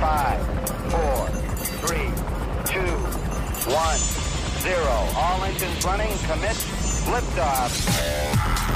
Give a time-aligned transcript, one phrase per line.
[0.00, 0.40] five,
[0.90, 1.28] four,
[1.86, 2.10] three,
[2.64, 2.92] two,
[3.72, 3.98] one,
[4.60, 4.96] zero.
[5.16, 6.16] All engines running.
[6.26, 6.56] Commit.
[7.06, 8.66] Liftoff.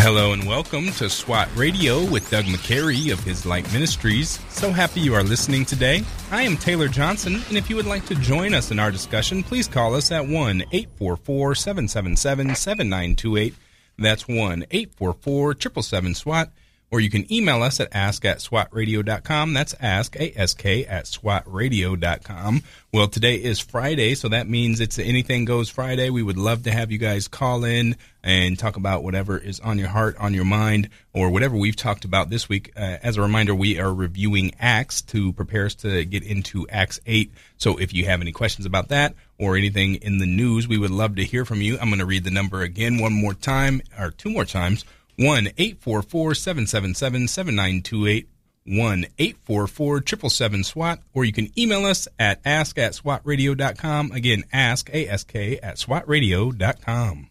[0.00, 4.38] Hello and welcome to SWAT Radio with Doug McCary of His Light Ministries.
[4.48, 6.02] So happy you are listening today.
[6.30, 9.42] I am Taylor Johnson, and if you would like to join us in our discussion,
[9.42, 13.54] please call us at 1 844 777 7928.
[13.98, 16.52] That's 1 844 777 SWAT
[16.90, 19.52] or you can email us at ask at swatradio.com.
[19.52, 22.62] That's ask, A-S-K, at swatradio.com.
[22.92, 26.08] Well, today is Friday, so that means it's Anything Goes Friday.
[26.08, 29.78] We would love to have you guys call in and talk about whatever is on
[29.78, 32.72] your heart, on your mind, or whatever we've talked about this week.
[32.76, 37.00] Uh, as a reminder, we are reviewing Acts to prepare us to get into Acts
[37.06, 37.32] 8.
[37.58, 40.90] So if you have any questions about that or anything in the news, we would
[40.90, 41.78] love to hear from you.
[41.78, 44.84] I'm going to read the number again one more time, or two more times.
[45.18, 48.28] 1 844 777 7928.
[48.68, 54.12] 1 844 777 SWAT, or you can email us at ask at swatradio.com.
[54.12, 57.28] Again, ask, ask at swatradio.com.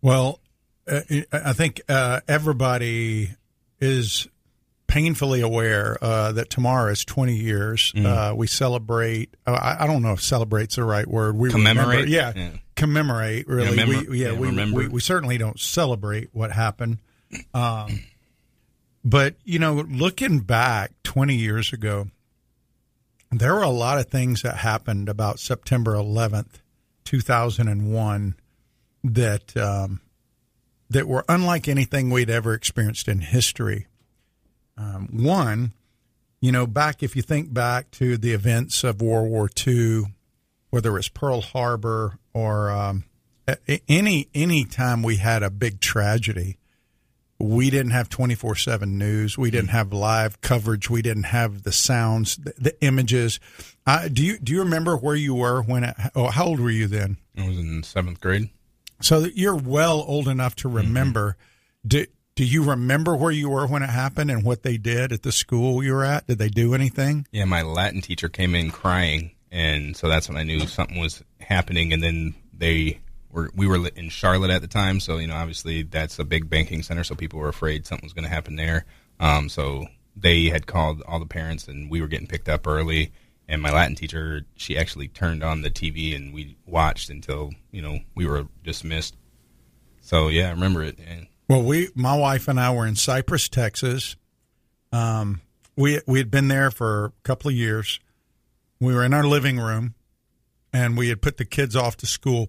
[0.00, 0.40] Well,
[0.86, 1.00] uh,
[1.32, 3.34] I think uh, everybody
[3.80, 4.28] is
[4.92, 7.94] painfully aware uh, that tomorrow is 20 years.
[7.96, 8.36] Mm.
[8.36, 11.34] we celebrate, uh, I, I, don't know if celebrate's the right word.
[11.34, 11.88] We commemorate.
[11.88, 13.74] Remember, yeah, yeah, commemorate, really.
[13.74, 16.98] Yeah, we, yeah, we, we, we, certainly don't celebrate what happened.
[17.54, 18.00] Um,
[19.02, 22.08] but, you know, looking back 20 years ago,
[23.30, 26.60] there were a lot of things that happened about September 11th,
[27.06, 28.34] 2001
[29.04, 30.02] that um,
[30.90, 33.86] that were unlike anything we'd ever experienced in history.
[34.82, 35.72] Um, one,
[36.40, 40.04] you know, back if you think back to the events of World War II,
[40.70, 43.04] whether it was Pearl Harbor or um,
[43.88, 46.58] any any time we had a big tragedy,
[47.38, 49.38] we didn't have 24 7 news.
[49.38, 50.90] We didn't have live coverage.
[50.90, 53.38] We didn't have the sounds, the, the images.
[53.86, 55.84] Uh, do you do you remember where you were when?
[55.84, 57.18] It, oh, how old were you then?
[57.36, 58.50] I was in seventh grade.
[59.00, 61.30] So you're well old enough to remember.
[61.30, 61.88] Mm-hmm.
[61.88, 65.22] Do Do you remember where you were when it happened and what they did at
[65.22, 66.26] the school you were at?
[66.26, 67.26] Did they do anything?
[67.30, 71.22] Yeah, my Latin teacher came in crying, and so that's when I knew something was
[71.40, 71.92] happening.
[71.92, 73.00] And then they
[73.30, 76.48] were we were in Charlotte at the time, so you know obviously that's a big
[76.48, 78.86] banking center, so people were afraid something was going to happen there.
[79.20, 83.12] Um, so they had called all the parents, and we were getting picked up early.
[83.46, 87.82] And my Latin teacher, she actually turned on the TV, and we watched until you
[87.82, 89.16] know we were dismissed.
[90.00, 90.98] So yeah, I remember it.
[90.98, 94.16] And, well, we, my wife and I were in Cypress, Texas.
[94.90, 95.42] Um,
[95.76, 98.00] we we had been there for a couple of years.
[98.80, 99.94] We were in our living room,
[100.72, 102.48] and we had put the kids off to school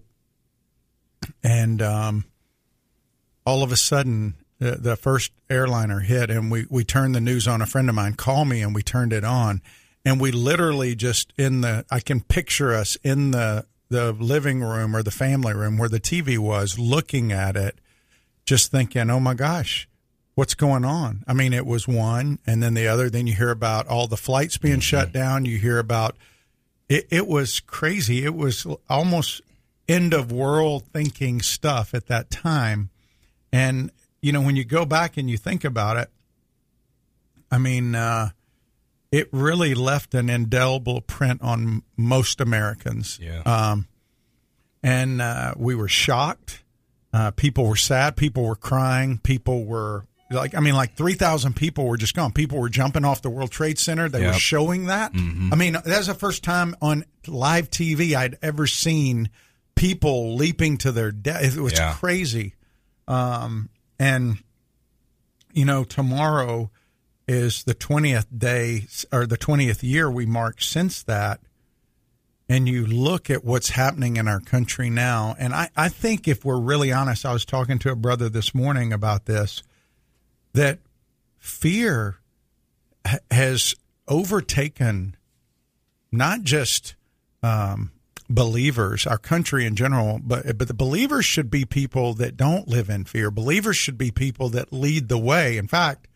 [1.42, 2.24] and um,
[3.44, 7.46] all of a sudden the, the, first airliner hit and we, we turned the news
[7.46, 9.60] on a friend of mine called me and we turned it on
[10.04, 14.94] and we literally just in the i can picture us in the the living room
[14.96, 17.78] or the family room where the tv was looking at it
[18.44, 19.88] just thinking oh my gosh
[20.34, 23.50] what's going on i mean it was one and then the other then you hear
[23.50, 24.80] about all the flights being mm-hmm.
[24.80, 26.16] shut down you hear about
[26.88, 29.40] it, it was crazy it was almost
[29.88, 32.90] end of world thinking stuff at that time.
[33.52, 33.90] And,
[34.20, 36.10] you know, when you go back and you think about it,
[37.50, 38.30] I mean, uh,
[39.12, 43.18] it really left an indelible print on most Americans.
[43.22, 43.42] Yeah.
[43.42, 43.86] Um,
[44.82, 46.63] and uh, we were shocked.
[47.14, 48.16] Uh, people were sad.
[48.16, 49.18] People were crying.
[49.18, 52.32] People were like, I mean, like 3,000 people were just gone.
[52.32, 54.08] People were jumping off the World Trade Center.
[54.08, 54.34] They yep.
[54.34, 55.12] were showing that.
[55.12, 55.52] Mm-hmm.
[55.52, 59.30] I mean, that was the first time on live TV I'd ever seen
[59.76, 61.56] people leaping to their death.
[61.56, 61.94] It was yeah.
[61.94, 62.56] crazy.
[63.06, 63.68] Um,
[64.00, 64.38] and,
[65.52, 66.72] you know, tomorrow
[67.28, 71.40] is the 20th day or the 20th year we mark since that.
[72.48, 75.34] And you look at what's happening in our country now.
[75.38, 78.54] And I, I think if we're really honest, I was talking to a brother this
[78.54, 79.62] morning about this,
[80.52, 80.80] that
[81.38, 82.18] fear
[83.30, 83.74] has
[84.08, 85.16] overtaken
[86.12, 86.94] not just
[87.42, 87.92] um,
[88.28, 92.88] believers, our country in general, but but the believers should be people that don't live
[92.88, 93.30] in fear.
[93.30, 95.56] Believers should be people that lead the way.
[95.56, 96.08] In fact,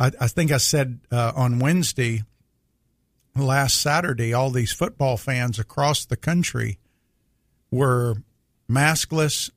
[0.00, 2.22] I, I think I said uh, on Wednesday,
[3.36, 6.78] last Saturday, all these football fans across the country
[7.70, 8.16] were
[8.70, 9.50] maskless,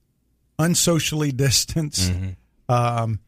[0.57, 2.71] unsocially distanced, mm-hmm.
[2.73, 3.19] um,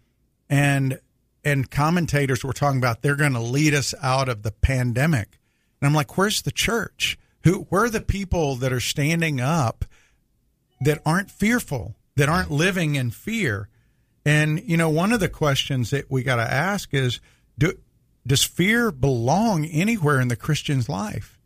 [0.49, 0.99] and
[1.43, 5.39] and commentators were talking about they're going to lead us out of the pandemic.
[5.79, 7.17] And I'm like, where's the church?
[7.43, 9.85] Who where are the people that are standing up
[10.81, 11.95] that aren't fearful?
[12.17, 13.69] that aren't living in fear.
[14.25, 17.21] And you know, one of the questions that we got to ask is,
[17.57, 17.73] do,
[18.27, 21.39] does fear belong anywhere in the Christian's life?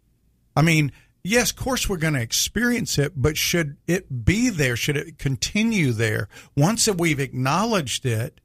[0.56, 0.92] I mean,
[1.24, 4.76] yes, of course we're going to experience it, but should it be there?
[4.76, 6.28] Should it continue there?
[6.58, 8.42] Once that we've acknowledged it,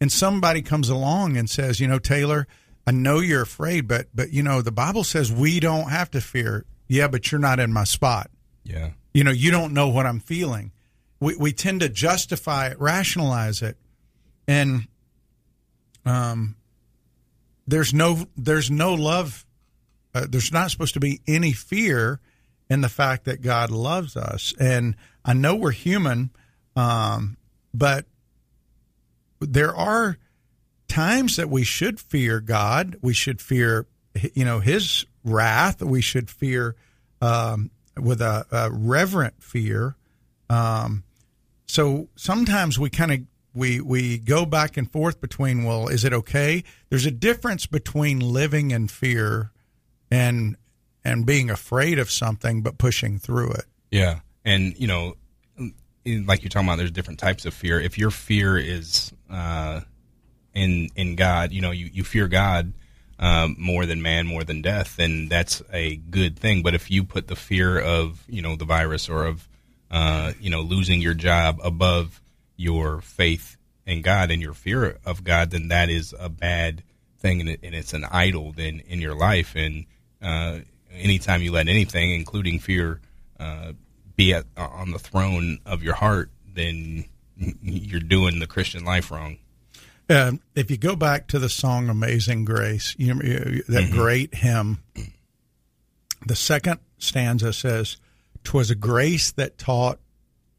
[0.00, 2.46] and somebody comes along and says, you know, Taylor,
[2.86, 6.20] I know you're afraid, but but you know, the Bible says we don't have to
[6.20, 6.64] fear.
[6.86, 8.30] Yeah, but you're not in my spot.
[8.64, 8.90] Yeah.
[9.12, 10.72] You know, you don't know what I'm feeling.
[11.20, 13.76] We we tend to justify it, rationalize it,
[14.46, 14.86] and
[16.06, 16.56] um,
[17.68, 19.44] there's no there's no love.
[20.14, 22.18] Uh, there's not supposed to be any fear
[22.70, 24.54] in the fact that God loves us.
[24.58, 26.30] And I know we're human,
[26.74, 27.36] um,
[27.74, 28.06] but
[29.40, 30.16] there are
[30.88, 32.96] times that we should fear God.
[33.02, 33.86] We should fear,
[34.32, 35.82] you know, His wrath.
[35.82, 36.74] We should fear
[37.20, 39.94] um, with a, a, reverent fear.
[40.48, 41.04] Um,
[41.66, 43.20] so sometimes we kind of
[43.54, 46.64] we we go back and forth between well, is it okay?
[46.90, 49.50] There's a difference between living in fear
[50.10, 50.56] and
[51.04, 53.64] and being afraid of something but pushing through it.
[53.90, 55.14] Yeah, and you know,
[56.04, 57.80] like you're talking about, there's different types of fear.
[57.80, 59.80] If your fear is uh,
[60.54, 62.72] in in God, you know, you, you fear God
[63.18, 66.62] um, more than man, more than death, then that's a good thing.
[66.62, 69.48] But if you put the fear of you know the virus or of
[69.90, 72.20] uh, you know losing your job above
[72.58, 73.56] your faith
[73.86, 76.82] in God and your fear of God, then that is a bad
[77.18, 79.54] thing, and, it, and it's an idol then in your life.
[79.56, 79.86] And
[80.20, 80.58] uh,
[80.92, 83.00] anytime you let anything, including fear,
[83.40, 83.72] uh,
[84.16, 87.06] be at, on the throne of your heart, then
[87.62, 89.38] you're doing the Christian life wrong.
[90.10, 93.94] Uh, if you go back to the song "Amazing Grace," you know, that mm-hmm.
[93.94, 94.82] great hymn,
[96.26, 97.98] the second stanza says,
[98.42, 99.98] "Twas a grace that taught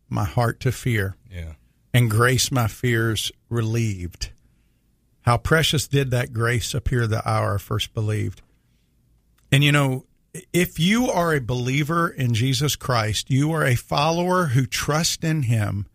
[0.08, 1.54] my heart to fear, yeah,
[1.94, 4.32] and grace my fears relieved.
[5.22, 8.42] How precious did that grace appear the hour I first believed."
[9.52, 10.06] And you know,
[10.54, 15.44] if you are a believer in Jesus Christ, you are a follower who trusts in
[15.44, 15.88] Him.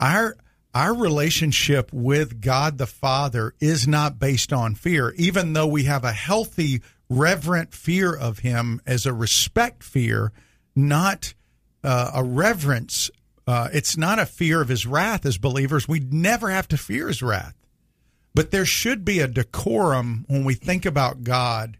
[0.00, 0.36] Our
[0.74, 6.04] our relationship with God the Father is not based on fear, even though we have
[6.04, 10.32] a healthy, reverent fear of Him as a respect fear,
[10.76, 11.34] not
[11.82, 13.10] uh, a reverence.
[13.48, 15.88] Uh, it's not a fear of His wrath as believers.
[15.88, 17.54] We never have to fear His wrath.
[18.34, 21.78] But there should be a decorum when we think about God.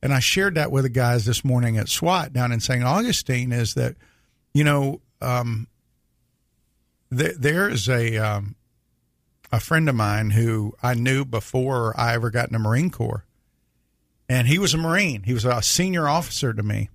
[0.00, 2.84] And I shared that with the guys this morning at SWAT down in St.
[2.84, 3.96] Augustine is that,
[4.54, 5.66] you know, um,
[7.10, 8.54] there, there is a um,
[9.50, 13.24] a friend of mine who I knew before I ever got in the Marine Corps,
[14.28, 15.24] and he was a Marine.
[15.24, 16.90] He was a senior officer to me.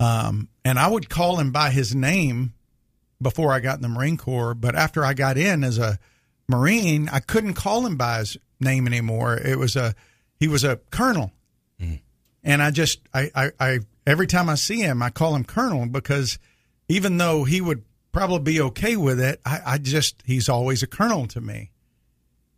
[0.00, 2.54] Um, and I would call him by his name
[3.20, 5.98] before I got in the Marine Corps, but after I got in as a
[6.48, 9.36] Marine, I couldn't call him by his name anymore.
[9.36, 9.94] It was a
[10.38, 11.32] he was a colonel,
[11.80, 12.00] mm.
[12.42, 15.86] and I just I, I I every time I see him, I call him Colonel
[15.86, 16.38] because
[16.88, 17.84] even though he would
[18.14, 19.40] probably be okay with it.
[19.44, 21.72] I, I just, he's always a colonel to me.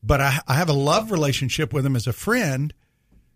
[0.02, 2.72] But I, I, have a love relationship with him as a friend,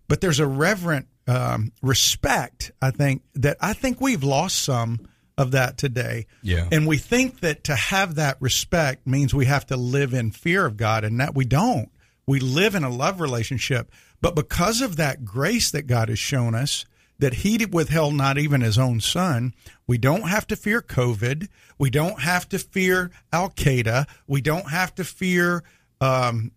[0.06, 5.06] but there's a reverent um, respect, I think, that I think we've lost some
[5.38, 6.27] of that today.
[6.43, 6.69] Yeah.
[6.73, 10.67] And we think that to have that respect means we have to live in fear
[10.67, 11.89] of God, and that we don't.
[12.27, 13.93] We live in a love relationship.
[14.20, 16.84] But because of that grace that God has shown us,
[17.20, 19.55] that he withheld not even his own son.
[19.87, 21.49] We don't have to fear COVID.
[21.79, 24.06] We don't have to fear Al Qaeda.
[24.27, 25.63] We don't have to fear
[26.01, 26.53] um,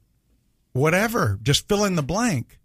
[0.72, 1.38] whatever.
[1.44, 2.60] Just fill in the blank.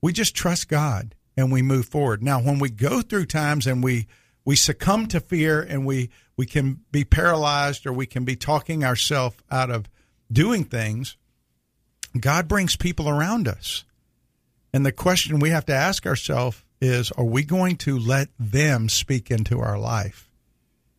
[0.00, 2.20] We just trust God and we move forward.
[2.20, 4.08] Now, when we go through times and we
[4.44, 8.82] we succumb to fear and we we can be paralyzed or we can be talking
[8.82, 9.88] ourselves out of
[10.32, 11.16] doing things,
[12.18, 13.84] God brings people around us.
[14.72, 18.88] And the question we have to ask ourselves is are we going to let them
[18.88, 20.28] speak into our life?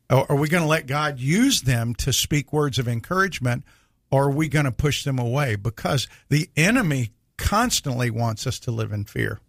[0.10, 3.66] Are we going to let God use them to speak words of encouragement?
[4.10, 5.56] Or are we going to push them away?
[5.58, 9.42] Because the enemy constantly wants us to live in fear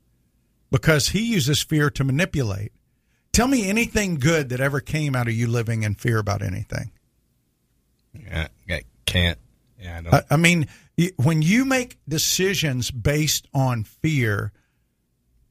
[0.70, 2.72] because he uses fear to manipulate.
[3.32, 6.90] Tell me anything good that ever came out of you living in fear about anything.
[8.12, 9.38] Yeah, I can't.
[9.78, 10.68] Yeah, I, I, I mean,
[11.16, 14.52] when you make decisions based on fear,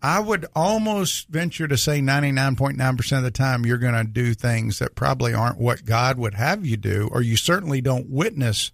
[0.02, 4.80] I would almost venture to say 99.9% of the time you're going to do things
[4.80, 8.72] that probably aren't what God would have you do, or you certainly don't witness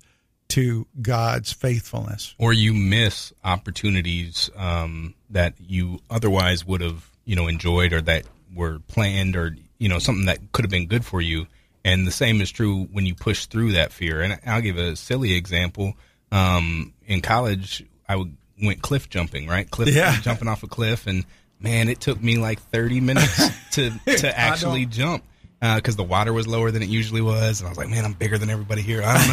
[0.50, 2.36] to God's faithfulness.
[2.38, 8.24] Or you miss opportunities um, that you otherwise would have, you know, enjoyed or that
[8.54, 11.48] were planned or, you know, something that could have been good for you.
[11.84, 14.22] And the same is true when you push through that fear.
[14.22, 15.94] And I'll give a silly example.
[16.32, 19.70] Um, in college, I would, went cliff jumping, right?
[19.70, 20.20] Cliff Yeah.
[20.22, 21.26] jumping off a cliff, and
[21.60, 25.24] man, it took me like thirty minutes to to actually jump
[25.60, 28.14] because the water was lower than it usually was, and I was like, man, I'm
[28.14, 29.02] bigger than everybody here.
[29.04, 29.28] I don't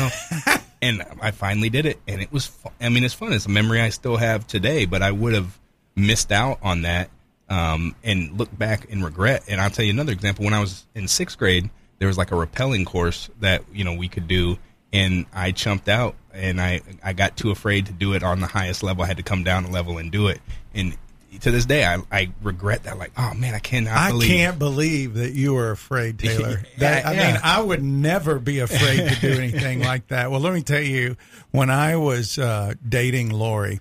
[0.46, 0.54] know.
[0.82, 2.46] and I finally did it, and it was.
[2.46, 3.32] Fu- I mean, it's fun.
[3.32, 5.58] It's a memory I still have today, but I would have
[5.94, 7.08] missed out on that
[7.48, 9.44] um, and look back and regret.
[9.48, 10.44] And I'll tell you another example.
[10.44, 13.94] When I was in sixth grade, there was like a rappelling course that you know
[13.94, 14.58] we could do,
[14.92, 18.48] and I chumped out, and I I got too afraid to do it on the
[18.48, 19.04] highest level.
[19.04, 20.40] I had to come down a level and do it,
[20.74, 20.96] and
[21.40, 22.98] to this day, I, I regret that.
[22.98, 23.96] Like, oh man, I cannot.
[23.96, 26.62] I believe can't believe that you were afraid, Taylor.
[26.78, 27.32] That, I Yeah.
[27.32, 30.30] mean, I would never be afraid to do anything like that.
[30.30, 31.16] Well, let me tell you,
[31.50, 33.80] when I was uh, dating Lori,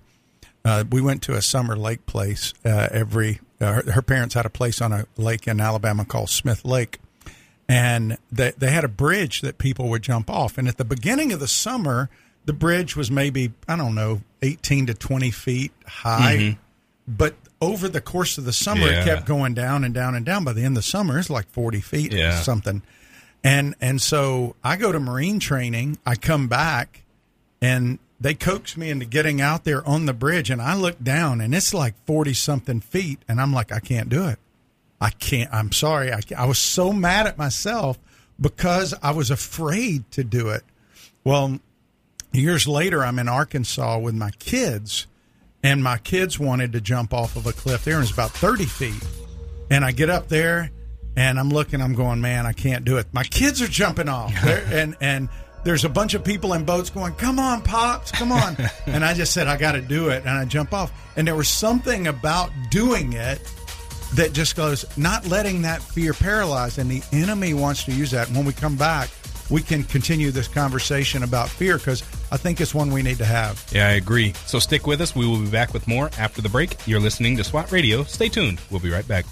[0.64, 3.40] uh, we went to a summer lake place uh, every.
[3.60, 7.00] Uh, her, her parents had a place on a lake in Alabama called Smith Lake,
[7.70, 10.58] and they they had a bridge that people would jump off.
[10.58, 12.10] And at the beginning of the summer,
[12.46, 16.58] the bridge was maybe I don't know eighteen to twenty feet high,
[17.08, 19.02] but over the course of the summer, Yeah.
[19.02, 20.44] it kept going down and down and down.
[20.44, 22.40] By the end of the summer, it's like forty feet, Yeah.
[22.40, 22.82] or something.
[23.44, 25.98] And and so I go to marine training.
[26.06, 27.04] I come back,
[27.62, 30.50] and they coax me into getting out there on the bridge.
[30.50, 34.10] And I look down, and it's like forty something feet, and I'm like, I can't
[34.10, 34.40] do it.
[35.00, 35.52] I can't.
[35.54, 36.12] I'm sorry.
[36.14, 36.22] I.
[36.38, 37.98] I was so mad at myself
[38.40, 40.64] because I was afraid to do it.
[41.24, 41.60] Well,
[42.32, 45.06] years later, I'm in Arkansas with my kids,
[45.64, 48.66] and my kids wanted to jump off of a cliff there, and it's about 30
[48.66, 49.06] feet.
[49.70, 50.72] And I get up there,
[51.16, 53.08] and I'm looking, I'm going, man, I can't do it.
[53.14, 55.30] My kids are jumping off, and and
[55.64, 58.58] there's a bunch of people in boats going, come on, pops, come on.
[58.88, 60.92] and I just said, I got to do it, and I jump off.
[61.16, 63.40] And there was something about doing it
[64.14, 68.28] that just goes not letting that fear paralyze and the enemy wants to use that
[68.28, 69.10] and when we come back
[69.50, 73.26] we can continue this conversation about fear because i think it's one we need to
[73.26, 74.34] have Yeah, I agree.
[74.46, 75.16] So stick with us.
[75.16, 76.76] We will be back with more after the break.
[76.88, 78.04] You're listening to SWAT Radio.
[78.04, 78.60] Stay tuned.
[78.70, 79.26] We'll be right back.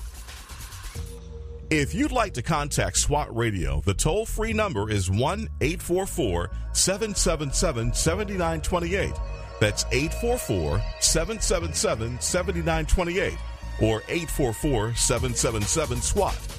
[1.70, 7.94] If you'd like to contact SWAT Radio, the toll free number is 1 844 777
[7.94, 9.14] 7928.
[9.60, 13.38] That's 844 777 7928
[13.82, 16.59] or 844 777 SWAT.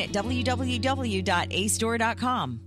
[0.00, 2.60] at www.acedoor.com.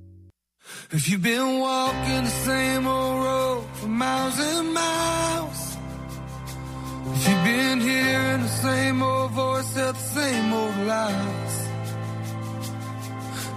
[0.91, 5.77] If you've been walking the same old road for miles and miles,
[7.13, 11.67] if you've been hearing the same old voice tell the same old lies,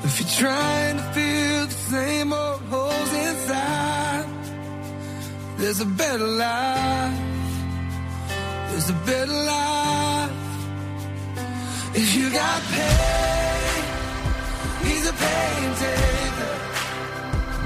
[0.04, 4.26] if you're trying to fill the same old holes inside,
[5.58, 7.18] there's a better life.
[8.70, 10.30] There's a better life.
[11.92, 13.19] If you got pain,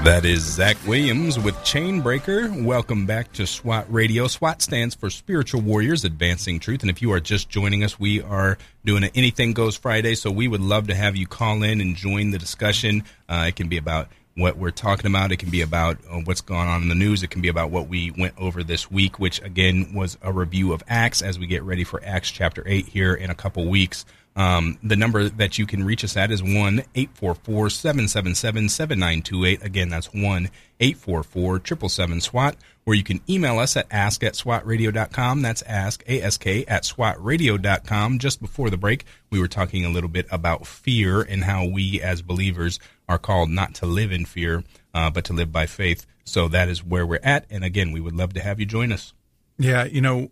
[0.05, 2.63] That is Zach Williams with Chainbreaker.
[2.63, 4.27] Welcome back to SWAT Radio.
[4.27, 6.81] SWAT stands for Spiritual Warriors Advancing Truth.
[6.81, 10.13] And if you are just joining us, we are doing an Anything Goes Friday.
[10.13, 13.03] So we would love to have you call in and join the discussion.
[13.27, 15.31] Uh, it can be about what we're talking about.
[15.31, 17.23] It can be about uh, what's going on in the news.
[17.23, 20.71] It can be about what we went over this week, which again was a review
[20.71, 24.05] of Acts as we get ready for Acts chapter 8 here in a couple weeks.
[24.35, 29.63] Um, the number that you can reach us at is 1 844 777 7928.
[29.63, 30.49] Again, that's 1
[30.79, 32.57] 844 777 SWAT.
[32.85, 35.41] Or you can email us at ask at swatradio.com.
[35.41, 38.19] That's ask, ask at swatradio.com.
[38.19, 42.01] Just before the break, we were talking a little bit about fear and how we
[42.01, 44.63] as believers are called not to live in fear,
[44.93, 46.05] uh, but to live by faith.
[46.25, 47.45] So that is where we're at.
[47.49, 49.13] And again, we would love to have you join us.
[49.57, 50.29] yeah you know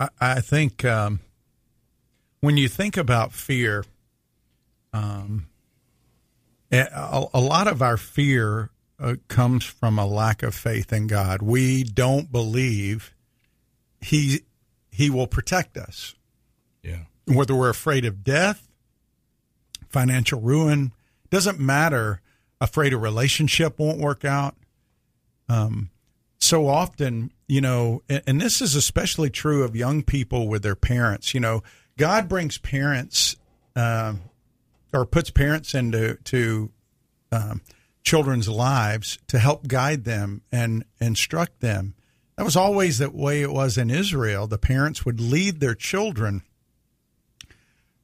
[0.00, 1.20] i, I think um,
[2.42, 3.84] when you think about fear
[4.92, 5.46] um,
[6.70, 8.68] a, a lot of our fear
[9.00, 13.14] uh, comes from a lack of faith in god we don't believe
[14.00, 14.40] he
[14.90, 16.14] he will protect us
[16.82, 17.04] Yeah.
[17.26, 18.68] whether we're afraid of death,
[19.88, 20.92] financial ruin.
[21.30, 22.20] Doesn't matter.
[22.60, 24.54] Afraid a relationship won't work out.
[25.48, 25.90] Um,
[26.38, 30.76] so often, you know, and, and this is especially true of young people with their
[30.76, 31.32] parents.
[31.32, 31.62] You know,
[31.96, 33.36] God brings parents
[33.76, 34.22] um,
[34.92, 36.70] or puts parents into to
[37.30, 37.62] um,
[38.02, 41.94] children's lives to help guide them and instruct them.
[42.36, 44.46] That was always the way it was in Israel.
[44.46, 46.42] The parents would lead their children.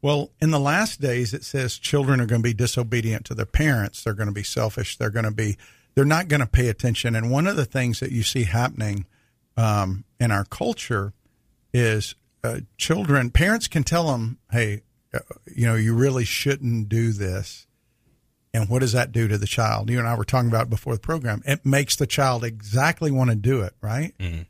[0.00, 3.47] Well, in the last days, it says children are going to be disobedient to their
[3.47, 4.04] parents.
[4.04, 4.97] They're going to be selfish.
[4.97, 5.57] They're going to be,
[5.95, 7.16] they're not going to pay attention.
[7.16, 9.07] And one of the things that you see happening
[9.57, 11.14] um, in our culture
[11.73, 12.14] is
[12.45, 15.21] uh, children, parents can tell them, hey, uh,
[15.54, 17.66] you know, you really shouldn't do this.
[18.54, 19.90] And what does that do to the child?
[19.90, 21.42] You and I were talking about before the program.
[21.45, 24.16] It makes the child exactly want to do it, right?
[24.18, 24.42] Mm-hmm.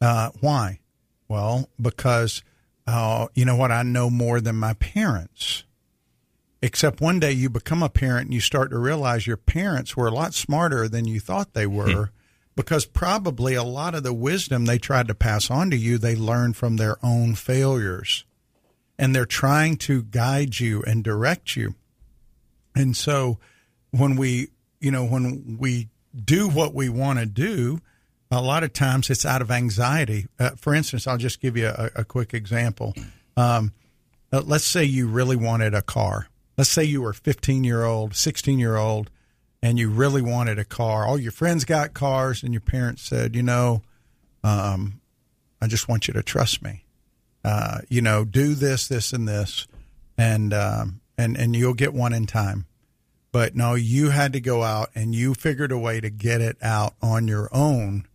[0.00, 0.80] Uh, why?
[1.28, 2.42] Well, because,
[2.86, 3.70] uh, you know what?
[3.70, 5.64] I know more than my parents.
[6.62, 10.06] Except one day you become a parent and you start to realize your parents were
[10.06, 12.10] a lot smarter than you thought they were.
[12.56, 16.16] Because probably a lot of the wisdom they tried to pass on to you, they
[16.16, 18.24] learned from their own failures.
[18.98, 21.74] And they're trying to guide you and direct you.
[22.74, 23.38] And so
[23.90, 24.48] when we,
[24.80, 25.88] you know, when we
[26.24, 27.80] do what we want to do,
[28.30, 30.26] a lot of times it's out of anxiety.
[30.38, 32.94] Uh, for instance, I'll just give you a, a quick example.
[33.36, 33.72] Um,
[34.32, 36.28] uh, let's say you really wanted a car.
[36.56, 39.10] Let's say you were 15 year old, 16 year old,
[39.66, 41.04] and you really wanted a car.
[41.04, 43.82] All your friends got cars, and your parents said, you know,
[44.44, 45.00] um,
[45.60, 46.84] I just want you to trust me.
[47.44, 49.66] Uh, you know, do this, this, and this,
[50.16, 52.66] and um, and and you'll get one in time.
[53.32, 56.58] But no, you had to go out and you figured a way to get it
[56.62, 58.06] out on your own,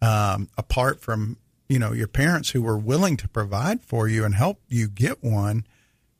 [0.00, 4.36] um, apart from you know your parents who were willing to provide for you and
[4.36, 5.66] help you get one,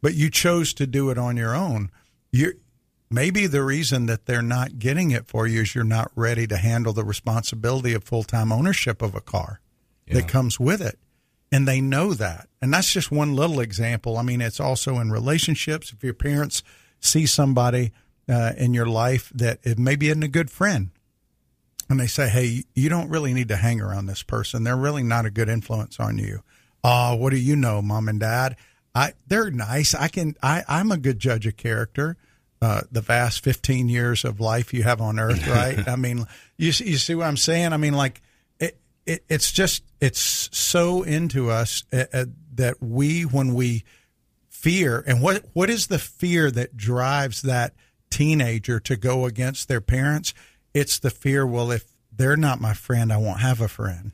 [0.02, 1.92] but you chose to do it on your own.
[2.32, 2.54] You
[3.10, 6.56] maybe the reason that they're not getting it for you is you're not ready to
[6.56, 9.60] handle the responsibility of full time ownership of a car
[10.06, 10.14] yeah.
[10.14, 10.98] that comes with it
[11.50, 12.48] and they know that.
[12.60, 14.16] And that's just one little example.
[14.16, 15.92] I mean, it's also in relationships.
[15.92, 16.62] If your parents
[17.00, 17.92] see somebody
[18.28, 20.90] uh, in your life that it maybe isn't a good friend,
[21.88, 24.64] and they say, "Hey, you don't really need to hang around this person.
[24.64, 26.42] They're really not a good influence on you."
[26.84, 28.56] Oh, what do you know, mom and dad?
[28.94, 29.94] I they're nice.
[29.94, 30.36] I can.
[30.42, 32.16] I I'm a good judge of character.
[32.60, 35.86] Uh, the vast 15 years of life you have on earth, right?
[35.86, 37.72] I mean, you you see what I'm saying?
[37.72, 38.20] I mean, like
[39.08, 43.82] it, it's just it's so into us uh, uh, that we when we
[44.50, 47.74] fear and what what is the fear that drives that
[48.10, 50.34] teenager to go against their parents
[50.74, 54.12] it's the fear well if they're not my friend i won't have a friend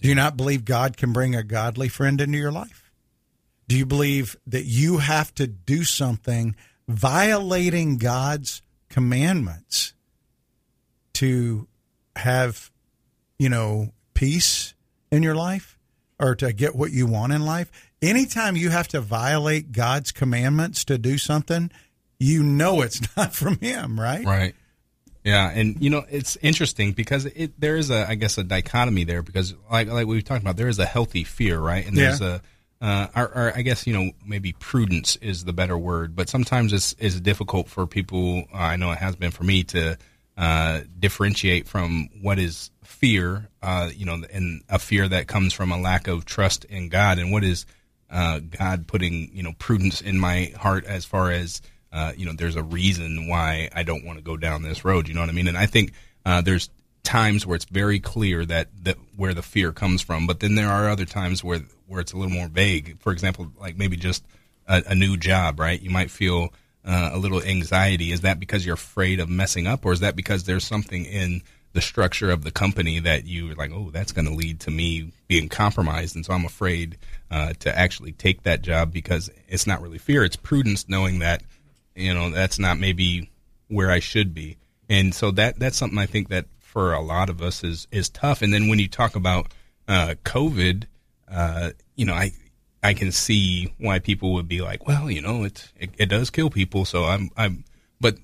[0.00, 2.90] do you not believe god can bring a godly friend into your life
[3.68, 6.56] do you believe that you have to do something
[6.88, 9.94] violating god's commandments
[11.14, 11.66] to
[12.16, 12.72] have
[13.42, 14.72] you know, peace
[15.10, 15.76] in your life
[16.20, 20.84] or to get what you want in life, anytime you have to violate God's commandments
[20.84, 21.72] to do something,
[22.20, 24.24] you know it's not from Him, right?
[24.24, 24.54] Right.
[25.24, 29.02] Yeah, and you know it's interesting because it there is a I guess a dichotomy
[29.02, 32.20] there because like like we've talked about there is a healthy fear right and there's
[32.20, 32.36] yeah.
[32.36, 32.40] a
[32.82, 36.72] uh, or, or, I guess you know maybe prudence is the better word but sometimes
[36.72, 39.96] it's is difficult for people uh, I know it has been for me to
[40.36, 45.70] uh, differentiate from what is fear, uh, you know, and a fear that comes from
[45.70, 47.66] a lack of trust in God, and what is
[48.10, 51.60] God putting, you know, prudence in my heart as far as,
[52.16, 55.06] you know, there's a reason why I don't want to go down this road.
[55.06, 55.48] You know what I mean?
[55.48, 55.92] And I think
[56.24, 56.70] there's
[57.02, 60.68] times where it's very clear that, that where the fear comes from, but then there
[60.68, 61.60] are other times where
[61.92, 62.98] where it's a little more vague.
[63.00, 64.24] For example, like maybe just
[64.66, 65.80] a, a new job, right?
[65.80, 66.52] You might feel
[66.84, 68.12] uh, a little anxiety.
[68.12, 71.42] Is that because you're afraid of messing up, or is that because there's something in
[71.74, 74.70] the structure of the company that you are like, oh, that's going to lead to
[74.70, 76.98] me being compromised, and so I'm afraid
[77.30, 81.42] uh, to actually take that job because it's not really fear; it's prudence, knowing that
[81.94, 83.30] you know that's not maybe
[83.68, 84.56] where I should be,
[84.88, 88.08] and so that that's something I think that for a lot of us is is
[88.08, 88.42] tough.
[88.42, 89.52] And then when you talk about
[89.86, 90.84] uh, COVID,
[91.32, 92.32] uh, you know, I
[92.82, 96.30] I can see why people would be like, well, you know, it, it, it does
[96.30, 97.64] kill people, so I'm I'm,
[98.00, 98.18] but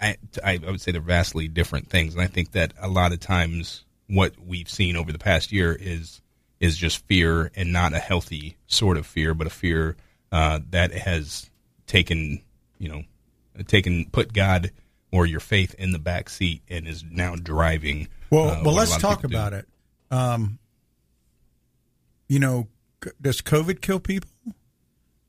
[0.00, 3.20] I I would say they're vastly different things, and I think that a lot of
[3.20, 6.20] times what we've seen over the past year is
[6.60, 9.96] is just fear and not a healthy sort of fear, but a fear
[10.32, 11.50] uh, that has
[11.86, 12.42] taken
[12.78, 13.02] you know
[13.66, 14.72] taken put God
[15.12, 18.08] or your faith in the back seat and is now driving.
[18.30, 19.58] Well, uh, well, let's talk about do.
[19.58, 19.68] it.
[20.10, 20.58] Um,
[22.34, 22.66] you know,
[23.20, 24.28] does COVID kill people?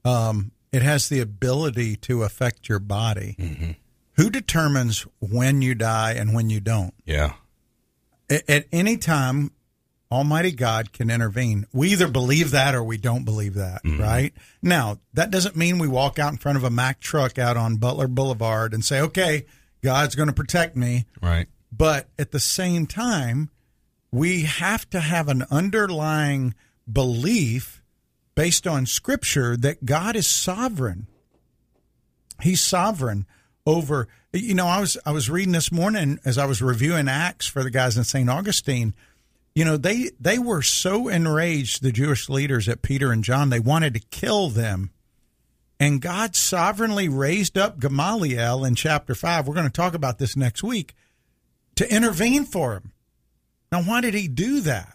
[0.04, 3.36] Um, it has the ability to affect your body.
[3.40, 3.72] Mm-hmm.
[4.14, 6.94] Who determines when you die and when you don't?
[7.06, 7.34] Yeah.
[8.30, 9.52] A- At any time,
[10.12, 11.66] Almighty God can intervene.
[11.74, 14.34] We either believe that or we don't believe that, right?
[14.62, 17.78] Now, that doesn't mean we walk out in front of a Mack truck out on
[17.78, 19.46] Butler Boulevard and say, okay,
[19.84, 21.06] God's going to protect me.
[21.22, 21.48] Right.
[21.72, 23.50] But at the same time,
[24.12, 26.56] we have to have an underlying
[26.92, 27.82] belief
[28.36, 31.08] based on scripture that God is sovereign.
[32.42, 33.26] He's sovereign
[33.66, 37.48] over you know, I was I was reading this morning as I was reviewing Acts
[37.48, 38.30] for the guys in St.
[38.30, 38.94] Augustine.
[39.54, 43.60] You know, they they were so enraged, the Jewish leaders at Peter and John, they
[43.60, 44.92] wanted to kill them.
[45.80, 49.48] And God sovereignly raised up Gamaliel in chapter 5.
[49.48, 50.94] We're going to talk about this next week
[51.76, 52.94] to intervene for him.
[53.72, 54.95] Now, why did he do that?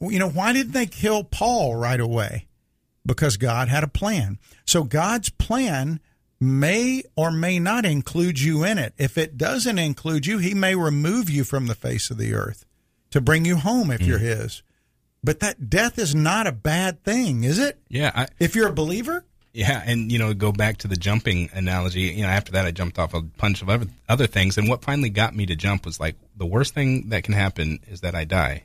[0.00, 2.46] You know, why didn't they kill Paul right away?
[3.04, 4.38] Because God had a plan.
[4.64, 6.00] So God's plan
[6.40, 8.94] may or may not include you in it.
[8.98, 12.64] If it doesn't include you, he may remove you from the face of the earth
[13.10, 14.08] to bring you home if hmm.
[14.08, 14.62] you're his.
[15.22, 17.78] But that death is not a bad thing, is it?
[17.88, 18.12] Yeah.
[18.14, 19.24] I, If you're a believer?
[19.56, 22.02] Yeah, and you know, go back to the jumping analogy.
[22.02, 24.84] You know, after that, I jumped off a bunch of other other things, and what
[24.84, 28.14] finally got me to jump was like the worst thing that can happen is that
[28.14, 28.64] I die.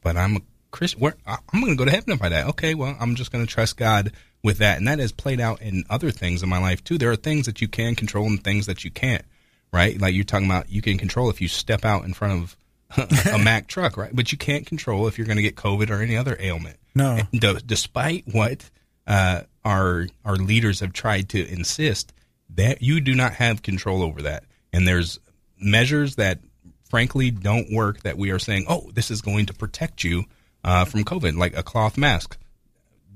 [0.00, 1.00] But I'm a Christian.
[1.00, 2.44] Where, I'm going to go to heaven if I die.
[2.44, 5.60] Okay, well, I'm just going to trust God with that, and that has played out
[5.62, 6.98] in other things in my life too.
[6.98, 9.24] There are things that you can control and things that you can't.
[9.70, 12.56] Right, like you're talking about, you can control if you step out in front of
[13.32, 14.14] a Mack truck, right?
[14.14, 16.78] But you can't control if you're going to get COVID or any other ailment.
[16.94, 17.20] No.
[17.32, 18.70] D- despite what
[19.06, 22.14] uh, our our leaders have tried to insist,
[22.54, 25.18] that you do not have control over that, and there's
[25.60, 26.40] measures that
[26.88, 28.00] frankly don't work.
[28.00, 30.24] That we are saying, oh, this is going to protect you
[30.64, 32.36] uh, from COVID, like a cloth mask.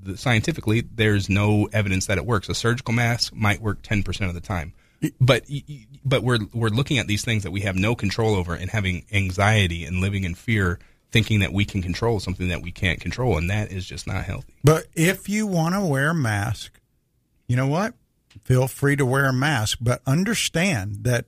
[0.01, 2.49] The, scientifically, there's no evidence that it works.
[2.49, 4.73] A surgical mask might work ten percent of the time,
[5.19, 5.45] but
[6.03, 9.05] but we're we're looking at these things that we have no control over and having
[9.11, 10.79] anxiety and living in fear,
[11.11, 14.25] thinking that we can control something that we can't control, and that is just not
[14.25, 14.53] healthy.
[14.63, 16.79] But if you want to wear a mask,
[17.47, 17.93] you know what?
[18.43, 21.25] Feel free to wear a mask, but understand that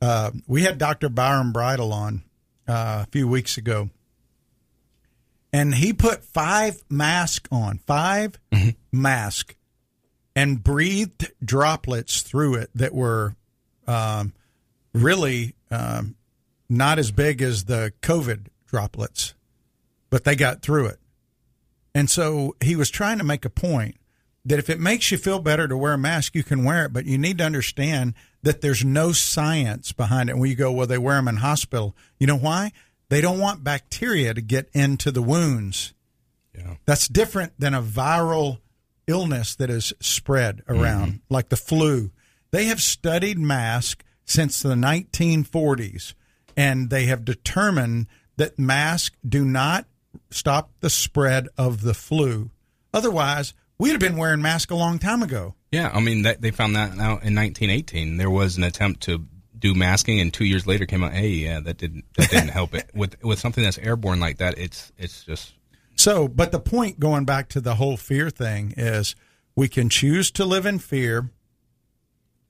[0.00, 1.08] uh, we had Dr.
[1.08, 2.22] Byram Bridle on
[2.68, 3.90] uh, a few weeks ago,
[5.54, 8.40] and he put five masks on, 5
[8.92, 9.54] mask,
[10.34, 13.36] and breathed droplets through it that were
[13.86, 14.32] um,
[14.92, 16.16] really um,
[16.68, 19.34] not as big as the COVID droplets,
[20.10, 20.98] but they got through it.
[21.94, 23.94] And so he was trying to make a point
[24.44, 26.92] that if it makes you feel better to wear a mask, you can wear it,
[26.92, 30.36] but you need to understand that there's no science behind it.
[30.36, 31.94] When you go, well, they wear them in hospital.
[32.18, 32.72] You know why?
[33.08, 35.92] They don't want bacteria to get into the wounds.
[36.56, 36.76] Yeah.
[36.86, 38.58] That's different than a viral
[39.06, 40.82] illness that is spread mm-hmm.
[40.82, 42.10] around, like the flu.
[42.50, 46.14] They have studied masks since the 1940s,
[46.56, 49.86] and they have determined that masks do not
[50.30, 52.50] stop the spread of the flu.
[52.92, 55.54] Otherwise, we'd have been wearing masks a long time ago.
[55.72, 58.16] Yeah, I mean that, they found that out in 1918.
[58.16, 59.26] There was an attempt to
[59.64, 62.74] do masking, and two years later came out, hey, yeah, that didn't that didn't help
[62.74, 62.90] it.
[62.94, 65.54] With with something that's airborne like that, it's it's just
[65.96, 69.16] So, but the point going back to the whole fear thing is
[69.56, 71.30] we can choose to live in fear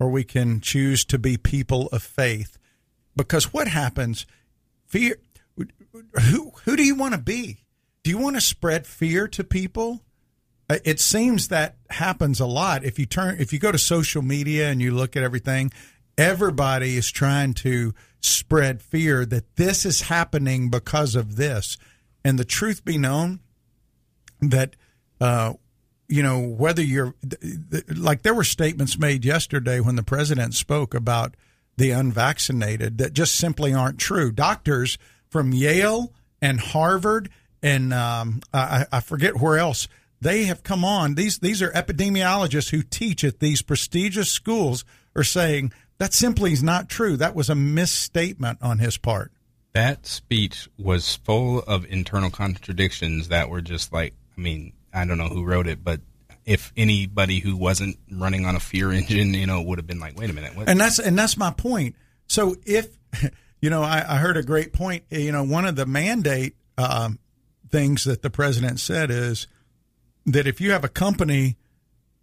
[0.00, 2.58] or we can choose to be people of faith.
[3.16, 4.26] Because what happens,
[4.86, 5.16] fear,
[6.30, 7.58] who, who do you want to be?
[8.02, 10.02] Do you want to spread fear to people?
[10.68, 12.84] Uh, It seems that happens a lot.
[12.84, 15.70] If you turn, if you go to social media and you look at everything,
[16.16, 21.76] everybody is trying to spread fear that this is happening because of this.
[22.24, 23.40] And the truth be known,
[24.40, 24.76] that
[25.20, 25.54] uh,
[26.08, 27.14] you know whether you're
[27.94, 31.34] like there were statements made yesterday when the president spoke about
[31.76, 34.30] the unvaccinated that just simply aren't true.
[34.30, 34.98] Doctors
[35.28, 37.30] from Yale and Harvard
[37.62, 39.88] and um, I, I forget where else
[40.20, 41.14] they have come on.
[41.14, 44.84] These these are epidemiologists who teach at these prestigious schools
[45.16, 47.16] are saying that simply is not true.
[47.16, 49.32] That was a misstatement on his part.
[49.72, 55.18] that speech was full of internal contradictions that were just like, I mean, I don't
[55.18, 56.00] know who wrote it, but
[56.44, 60.16] if anybody who wasn't running on a fear engine, you know, would have been like,
[60.16, 60.68] wait a minute, what?
[60.68, 61.96] and that's and that's my point.
[62.28, 62.96] So if
[63.60, 65.04] you know, I, I heard a great point.
[65.10, 67.18] You know, one of the mandate um,
[67.70, 69.46] things that the president said is
[70.26, 71.56] that if you have a company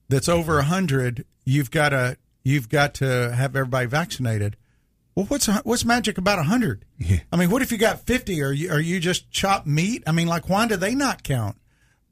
[0.08, 4.58] that's over a hundred, you've got to you've got to have everybody vaccinated.
[5.16, 6.86] Well, what's what's magic about a hundred?
[7.32, 8.42] I mean, what if you got fifty?
[8.42, 10.04] Are you are you just chopped meat?
[10.08, 11.58] I mean, like why do they not count?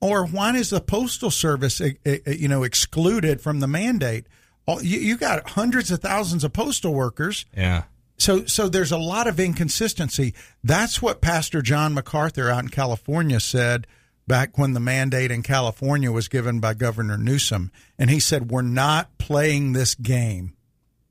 [0.02, 4.26] or why is the postal service eh, eh, eh, you know excluded from the mandate?
[4.68, 7.46] You, you got hundreds of thousands of postal workers.
[7.56, 7.84] Yeah.
[8.18, 10.34] So so there's a lot of inconsistency.
[10.64, 13.88] That's what Pastor John MacArthur out in California said
[14.30, 18.62] back when the mandate in California was given by Governor Newsom, and he said we're
[18.62, 20.54] not playing this game.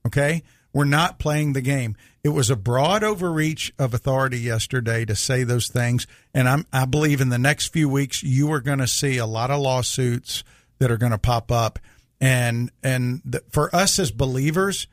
[0.07, 0.45] Okay?
[0.73, 1.97] We're not playing the game.
[2.23, 6.85] It was a broad overreach of authority yesterday to say those things, and I'm, I
[6.85, 10.45] believe in the next few weeks you are going to see a lot of lawsuits
[10.79, 11.81] that are going to pop up,
[12.21, 14.87] and and the, for us as believers,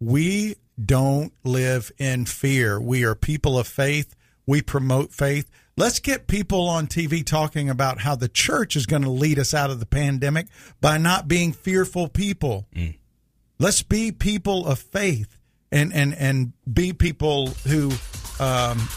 [0.00, 2.80] we don't live in fear.
[2.80, 4.16] We are people of faith.
[4.48, 5.50] We promote faith.
[5.76, 9.52] Let's get people on TV talking about how the church is going to lead us
[9.52, 10.46] out of the pandemic
[10.80, 12.66] by not being fearful people.
[12.74, 12.96] Mm.
[13.58, 15.36] Let's be people of faith
[15.70, 17.92] and and and be people who,
[18.40, 18.88] um,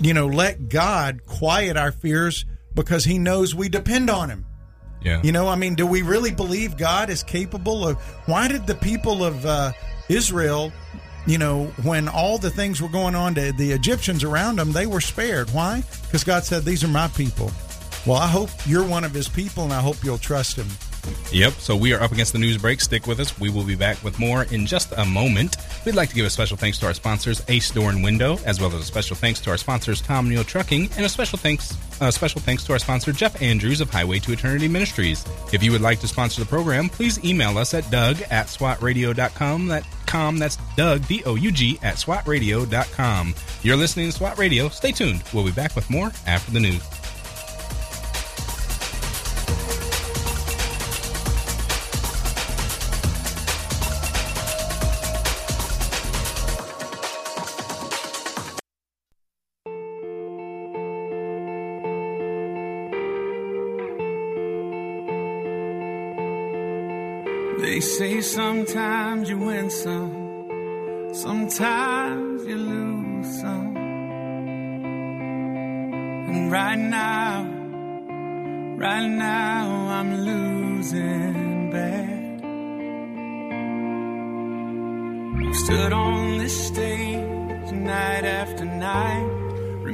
[0.00, 4.46] you know, let God quiet our fears because He knows we depend on Him.
[5.02, 5.20] Yeah.
[5.24, 7.96] You know, I mean, do we really believe God is capable of?
[8.26, 9.72] Why did the people of uh,
[10.08, 10.72] Israel,
[11.26, 14.86] you know, when all the things were going on to the Egyptians around them, they
[14.86, 15.50] were spared?
[15.50, 15.82] Why?
[16.02, 17.50] Because God said, "These are my people."
[18.06, 20.68] Well, I hope you're one of His people, and I hope you'll trust Him.
[21.32, 22.80] Yep, so we are up against the news break.
[22.80, 23.38] Stick with us.
[23.38, 25.56] We will be back with more in just a moment.
[25.84, 28.60] We'd like to give a special thanks to our sponsors, Ace Door and Window, as
[28.60, 31.76] well as a special thanks to our sponsors, Tom Neal Trucking, and a special thanks
[32.00, 35.24] a special thanks to our sponsor, Jeff Andrews of Highway to Eternity Ministries.
[35.52, 39.68] If you would like to sponsor the program, please email us at doug at swatradio.com.
[39.68, 43.34] That com, that's Doug, D-O-U-G, at swatradio.com.
[43.62, 44.68] You're listening to SWAT Radio.
[44.68, 45.22] Stay tuned.
[45.32, 47.03] We'll be back with more after the news.
[68.34, 73.76] Sometimes you win some, sometimes you lose some.
[76.26, 77.44] And right now,
[78.76, 82.40] right now I'm losing bad.
[85.46, 89.30] I've stood on this stage night after night.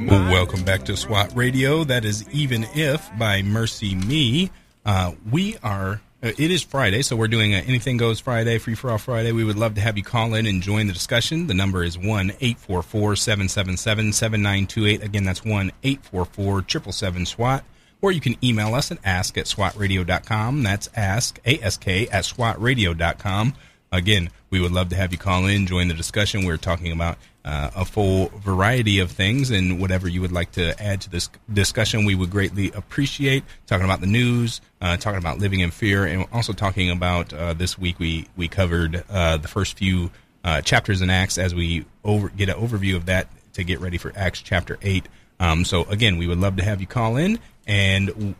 [0.09, 1.83] Well, welcome back to SWAT Radio.
[1.83, 4.49] That is Even If by Mercy Me.
[4.83, 8.75] Uh, we are Uh, it is Friday, so we're doing a Anything Goes Friday, Free
[8.75, 9.31] for All Friday.
[9.31, 11.47] We would love to have you call in and join the discussion.
[11.47, 12.05] The number is 1
[12.39, 15.01] 844 777 7928.
[15.01, 17.63] Again, that's 1 844 777 SWAT.
[18.03, 20.61] Or you can email us at ask at swatradio.com.
[20.61, 23.53] That's ask, ask, at swatradio.com.
[23.91, 26.45] Again, we would love to have you call in, join the discussion.
[26.45, 30.79] We're talking about uh, a full variety of things, and whatever you would like to
[30.81, 33.43] add to this discussion, we would greatly appreciate.
[33.65, 37.53] Talking about the news, uh, talking about living in fear, and also talking about uh,
[37.53, 40.11] this week we we covered uh, the first few
[40.43, 43.97] uh, chapters in Acts as we over get an overview of that to get ready
[43.97, 45.07] for Acts chapter eight.
[45.39, 48.35] Um, so again, we would love to have you call in, and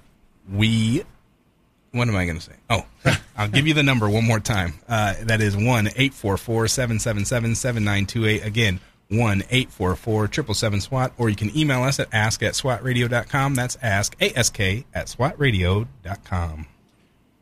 [0.52, 1.04] we
[1.92, 2.54] what am I going to say?
[2.70, 2.86] Oh,
[3.38, 4.76] I'll give you the number one more time.
[4.88, 8.46] Uh, that is 1 844 777 7928.
[8.46, 8.80] Again,
[9.12, 13.56] 1 844 777 SWAT, or you can email us at ask at swatradio.com.
[13.56, 16.68] That's ask, ask at swatradio.com.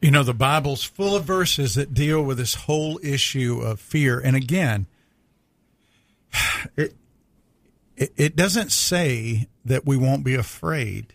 [0.01, 4.19] You know, the Bible's full of verses that deal with this whole issue of fear.
[4.19, 4.87] And again,
[6.77, 6.95] it,
[7.97, 11.13] it, it doesn't say that we won't be afraid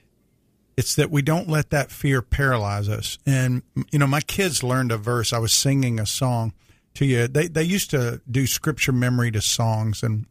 [0.76, 3.18] it's that we don't let that fear paralyze us.
[3.24, 5.32] And you know, my kids learned a verse.
[5.32, 6.52] I was singing a song
[6.94, 7.28] to you.
[7.28, 10.26] They they used to do scripture memory to songs, and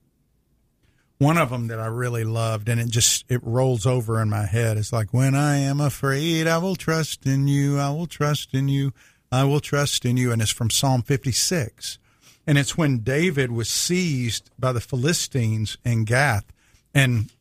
[1.23, 4.45] one of them that I really loved, and it just it rolls over in my
[4.45, 4.77] head.
[4.77, 7.79] It's like, when I am afraid, I will trust in you.
[7.79, 8.93] I will trust in you.
[9.31, 10.31] I will trust in you.
[10.31, 11.97] And it's from Psalm 56.
[12.45, 16.45] And it's when David was seized by the Philistines in Gath.
[16.93, 17.31] And,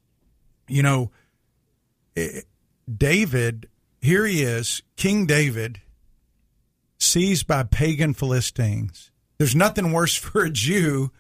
[0.69, 1.11] you know,
[2.15, 2.47] it,
[2.93, 3.69] David,
[4.01, 5.81] here he is, King David,
[6.99, 9.11] seized by pagan Philistines.
[9.39, 11.11] There's nothing worse for a Jew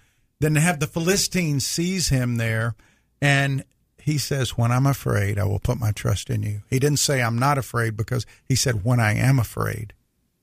[0.42, 2.74] than to have the Philistines seize him there.
[3.20, 3.64] And
[3.96, 6.62] he says, When I'm afraid, I will put my trust in you.
[6.68, 9.92] He didn't say, I'm not afraid, because he said, When I am afraid,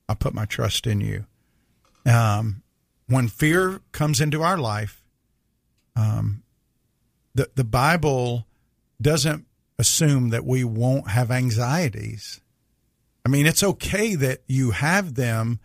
[0.08, 1.26] I'll put my trust in you.
[2.06, 2.62] Um,
[3.08, 5.02] when fear comes into our life,
[5.94, 6.44] um,
[7.34, 8.46] the, the Bible
[9.02, 9.44] doesn't
[9.78, 12.40] assume that we won't have anxieties.
[13.26, 15.60] I mean, it's okay that you have them,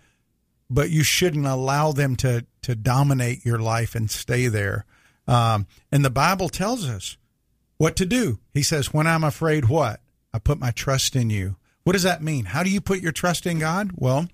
[0.69, 4.85] but you shouldn't allow them to to dominate your life and stay there.
[5.27, 7.17] Um, and the Bible tells us
[7.77, 8.39] what to do.
[8.53, 10.01] He says, "When I'm afraid, what
[10.33, 12.45] I put my trust in you." What does that mean?
[12.45, 13.91] How do you put your trust in God?
[13.95, 14.27] Well,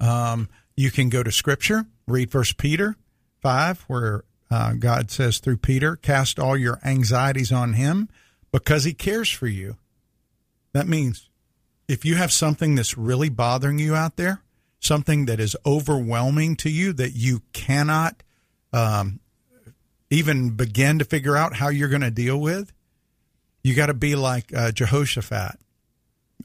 [0.00, 2.96] um, you can go to Scripture, read First Peter
[3.40, 8.08] five, where uh, God says through Peter, "Cast all your anxieties on Him,
[8.50, 9.76] because He cares for you."
[10.72, 11.28] That means
[11.86, 14.42] if you have something that's really bothering you out there,
[14.80, 18.22] something that is overwhelming to you that you cannot
[18.72, 19.20] um,
[20.08, 22.72] even begin to figure out how you're going to deal with,
[23.62, 25.58] you got to be like uh, Jehoshaphat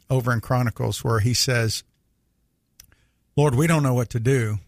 [0.10, 1.84] over in Chronicles, where he says,
[3.36, 4.60] Lord, we don't know what to do,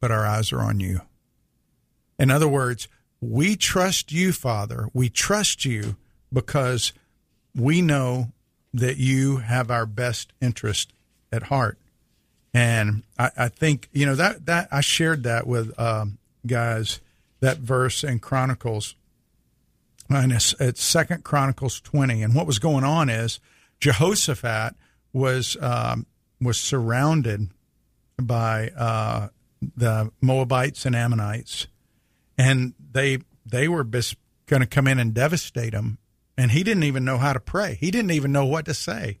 [0.00, 1.02] but our eyes are on you.
[2.18, 2.88] In other words,
[3.20, 4.88] we trust you, Father.
[4.92, 5.96] We trust you
[6.32, 6.92] because
[7.54, 8.32] we know
[8.74, 10.92] that you have our best interest
[11.30, 11.78] at heart.
[12.54, 17.00] And I, I think, you know, that, that I shared that with um, guys,
[17.40, 18.94] that verse in Chronicles.
[20.10, 22.22] And it's, it's Second Chronicles 20.
[22.22, 23.40] And what was going on is
[23.80, 24.74] Jehoshaphat
[25.12, 26.06] was um,
[26.40, 27.48] was surrounded
[28.16, 29.28] by uh,
[29.76, 31.66] the Moabites and Ammonites,
[32.38, 35.98] and they they were going to come in and devastate him.
[36.36, 37.76] And he didn't even know how to pray.
[37.78, 39.18] He didn't even know what to say.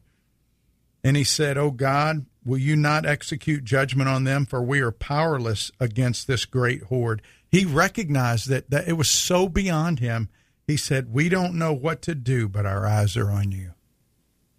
[1.04, 4.46] And he said, "Oh God, will you not execute judgment on them?
[4.46, 9.48] For we are powerless against this great horde." He recognized that that it was so
[9.48, 10.28] beyond him.
[10.66, 13.72] He said, "We don't know what to do, but our eyes are on you."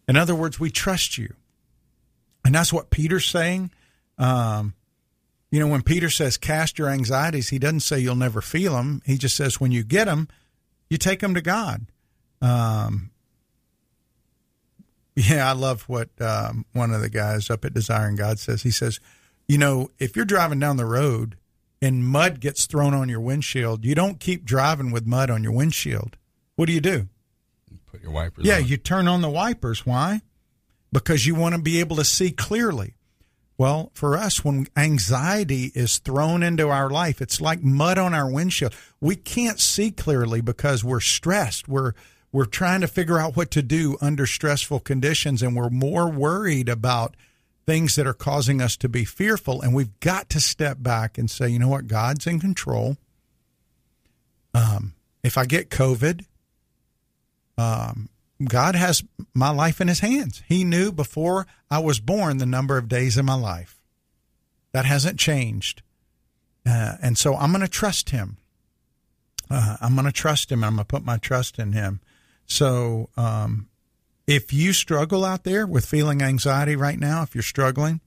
[0.08, 1.34] In other words, we trust you.
[2.46, 3.72] And that's what Peter's saying.
[4.18, 4.74] Um,
[5.50, 9.02] you know, when Peter says cast your anxieties, he doesn't say you'll never feel them.
[9.06, 10.28] He just says when you get them,
[10.90, 11.86] you take them to God.
[12.42, 13.12] Um,
[15.16, 18.64] yeah, I love what um, one of the guys up at Desiring God says.
[18.64, 19.00] He says,
[19.48, 21.38] you know, if you're driving down the road
[21.82, 25.52] and mud gets thrown on your windshield, you don't keep driving with mud on your
[25.52, 26.18] windshield.
[26.56, 27.08] What do you do?
[27.92, 28.68] Put your wipers yeah, on.
[28.68, 29.86] you turn on the wipers.
[29.86, 30.22] Why?
[30.92, 32.96] Because you want to be able to see clearly.
[33.56, 38.30] Well, for us, when anxiety is thrown into our life, it's like mud on our
[38.30, 38.74] windshield.
[39.00, 41.68] We can't see clearly because we're stressed.
[41.68, 41.94] We're
[42.34, 46.68] we're trying to figure out what to do under stressful conditions, and we're more worried
[46.68, 47.16] about
[47.66, 49.62] things that are causing us to be fearful.
[49.62, 52.98] And we've got to step back and say, you know what, God's in control.
[54.54, 56.26] Um, if I get COVID,
[57.58, 58.10] um,
[58.44, 60.42] God has my life in his hands.
[60.48, 63.80] He knew before I was born the number of days in my life.
[64.72, 65.84] That hasn't changed.
[66.66, 68.38] Uh, and so I'm going to trust him.
[69.52, 70.64] Uh, I'm going to trust him.
[70.64, 72.02] I'm going to put my trust in him.
[72.54, 73.68] So um,
[74.28, 78.00] if you struggle out there with feeling anxiety right now, if you're struggling,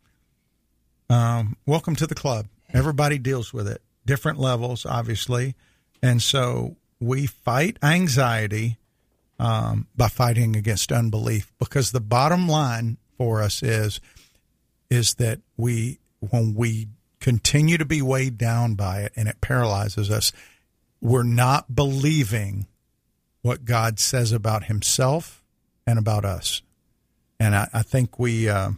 [1.11, 2.47] um, welcome to the club.
[2.73, 5.57] Everybody deals with it, different levels, obviously.
[6.01, 8.79] And so we fight anxiety
[9.41, 14.01] um, by fighting against unbelief because the bottom line for us is
[14.89, 16.87] is that we when we
[17.19, 20.33] continue to be weighed down by it and it paralyzes us
[21.01, 22.67] we're not believing
[23.47, 25.43] what god says about himself
[25.87, 26.63] and about us
[27.41, 28.71] and i, I think we uh,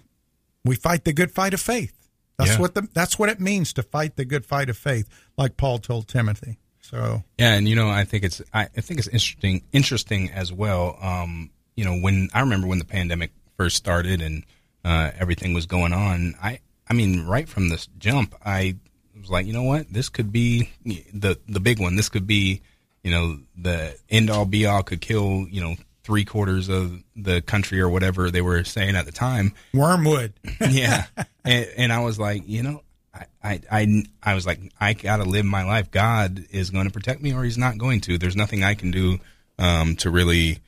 [0.64, 1.94] we fight the good fight of faith
[2.38, 2.60] that's Yeah.
[2.60, 5.78] what the that's what it means to fight the good fight of faith like paul
[5.78, 9.62] told timothy so Yeah, and you know, I think it's I, I think it's interesting
[9.72, 10.96] interesting as well.
[11.02, 14.42] Um, you know, when I remember when the pandemic first started and
[14.86, 18.76] uh, everything was going on, I I mean, right from this jump, I
[19.20, 20.70] was like, you know what, this could be
[21.12, 21.96] the the big one.
[21.96, 22.62] This could be,
[23.08, 27.40] you know, the end all be all could kill, you know, three quarters of the
[27.40, 31.06] country or whatever they were saying at the time wormwood yeah.
[31.42, 32.82] And, and I was like, you know,
[33.14, 35.90] I, I, I, I was like, I gotta live my life.
[35.90, 38.18] God is going to protect me, or He's not going to.
[38.18, 39.20] There's nothing I can do
[39.58, 40.58] um, to really,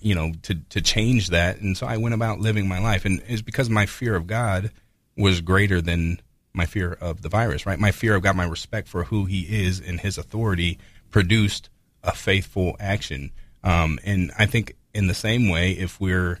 [0.00, 1.60] you know, to to change that.
[1.60, 4.72] And so I went about living my life, and it's because my fear of God
[5.16, 6.20] was greater than
[6.52, 7.64] my fear of the virus.
[7.64, 10.78] Right, my fear of God, my respect for who He is and His authority,
[11.14, 11.70] produced
[12.02, 13.30] a faithful action.
[13.62, 16.40] Um, and I think in the same way, if we're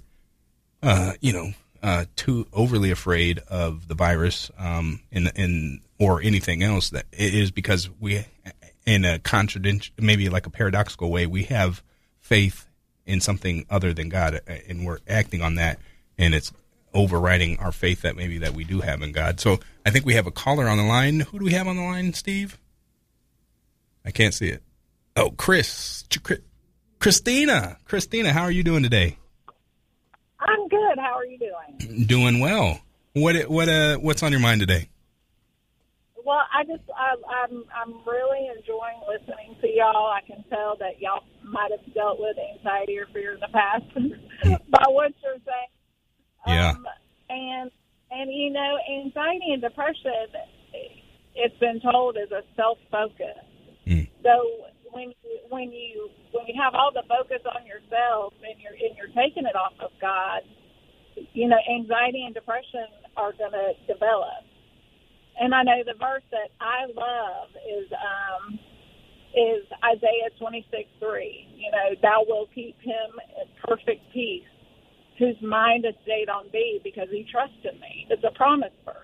[0.82, 6.64] uh, you know, uh, too overly afraid of the virus, um, in, in, or anything
[6.64, 8.26] else that it is because we,
[8.84, 11.80] in a contradiction, maybe like a paradoxical way, we have
[12.18, 12.66] faith
[13.06, 15.78] in something other than God uh, and we're acting on that
[16.18, 16.50] and it's
[16.92, 19.38] overriding our faith that maybe that we do have in God.
[19.38, 21.20] So I think we have a caller on the line.
[21.20, 22.58] Who do we have on the line, Steve?
[24.04, 24.62] I can't see it.
[25.16, 26.04] Oh, Chris,
[26.98, 29.18] Christina, Christina, how are you doing today?
[30.40, 30.98] I'm good.
[30.98, 32.06] How are you doing?
[32.06, 32.80] Doing well.
[33.14, 34.88] What what uh what's on your mind today?
[36.24, 40.10] Well, I just I, I'm I'm really enjoying listening to y'all.
[40.10, 43.84] I can tell that y'all might have dealt with anxiety or fear in the past
[44.70, 45.72] by what you're saying.
[46.46, 46.70] Yeah.
[46.70, 46.86] Um,
[47.30, 47.70] and
[48.10, 50.26] and you know, anxiety and depression,
[51.34, 53.38] it's been told is a self focus.
[53.86, 54.08] Mm.
[54.22, 58.72] So when you, when you when you have all the focus on yourself and you're
[58.72, 60.42] and you're taking it off of God,
[61.32, 64.44] you know, anxiety and depression are going to develop.
[65.38, 68.58] And I know the verse that I love is um,
[69.34, 71.48] is Isaiah twenty six three.
[71.56, 73.10] You know, thou wilt keep him
[73.40, 74.46] in perfect peace,
[75.18, 78.06] whose mind is stayed on thee, because he trusts in me.
[78.10, 78.96] It's a promise verse.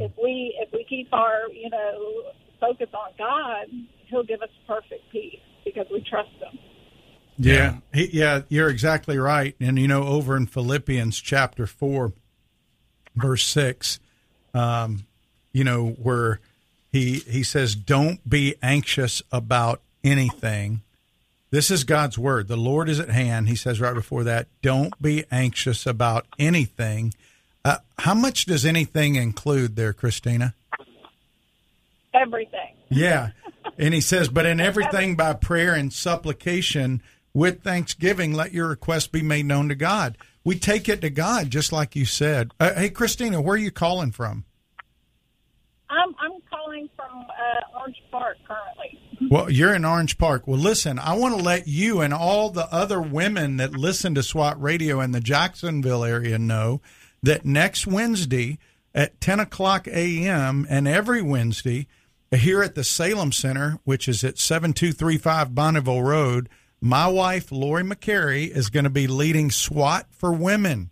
[0.00, 3.66] If we if we keep our you know focus on God,
[4.08, 6.58] He'll give us perfect peace because we trust Him.
[7.38, 9.54] Yeah, he, yeah, you're exactly right.
[9.60, 12.12] And you know, over in Philippians chapter four,
[13.14, 14.00] verse six,
[14.54, 15.06] um,
[15.52, 16.40] you know, where
[16.90, 20.82] he he says, "Don't be anxious about anything."
[21.50, 22.48] This is God's word.
[22.48, 23.48] The Lord is at hand.
[23.48, 27.14] He says right before that, "Don't be anxious about anything."
[27.64, 30.54] Uh, how much does anything include there, Christina?
[32.14, 32.74] Everything.
[32.88, 33.30] Yeah.
[33.78, 37.00] And he says, but in everything by prayer and supplication
[37.32, 40.18] with thanksgiving, let your request be made known to God.
[40.44, 42.50] We take it to God, just like you said.
[42.58, 44.44] Uh, hey, Christina, where are you calling from?
[45.90, 48.98] I'm I'm calling from uh, Orange Park currently.
[49.30, 50.46] Well, you're in Orange Park.
[50.46, 54.22] Well, listen, I want to let you and all the other women that listen to
[54.22, 56.80] SWAT radio in the Jacksonville area know
[57.22, 58.58] that next Wednesday
[58.94, 60.66] at 10 o'clock a.m.
[60.68, 61.86] and every Wednesday
[62.36, 66.48] here at the Salem Center, which is at 7235 Bonneville Road,
[66.80, 70.90] my wife, Lori McCary, is going to be leading SWAT for Women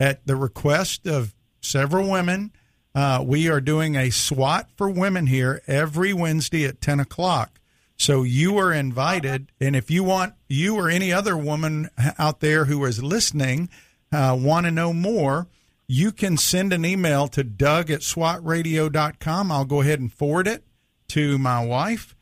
[0.00, 2.52] at the request of several women.
[2.94, 7.60] Uh, we are doing a SWAT for Women here every Wednesday at 10 o'clock.
[7.96, 9.52] So you are invited.
[9.60, 13.68] And if you want, you or any other woman out there who is listening,
[14.10, 15.48] uh, want to know more,
[15.86, 19.52] you can send an email to doug at swatradio.com.
[19.52, 20.64] I'll go ahead and forward it
[21.08, 22.14] to my wife.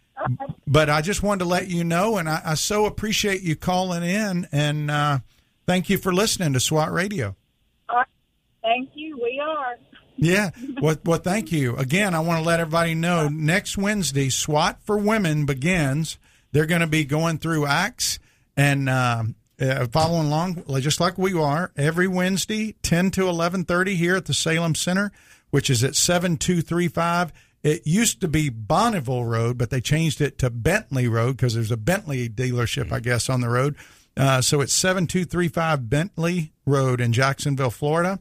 [0.66, 4.02] But I just wanted to let you know, and I, I so appreciate you calling
[4.02, 5.18] in, and uh,
[5.66, 7.36] thank you for listening to SWAT Radio.
[7.88, 8.06] Right.
[8.62, 9.16] Thank you.
[9.22, 9.76] We are.
[10.16, 10.50] Yeah.
[10.80, 11.76] Well, well, thank you.
[11.76, 16.18] Again, I want to let everybody know next Wednesday, SWAT for Women begins.
[16.52, 18.18] They're going to be going through Acts
[18.56, 19.24] and uh,
[19.60, 24.34] uh, following along, just like we are, every Wednesday, 10 to 11.30 here at the
[24.34, 25.12] Salem Center,
[25.50, 27.32] which is at 7235.
[27.66, 31.72] It used to be Bonneville Road, but they changed it to Bentley Road because there's
[31.72, 33.74] a Bentley dealership, I guess, on the road.
[34.16, 38.20] Uh, so it's 7235 Bentley Road in Jacksonville, Florida.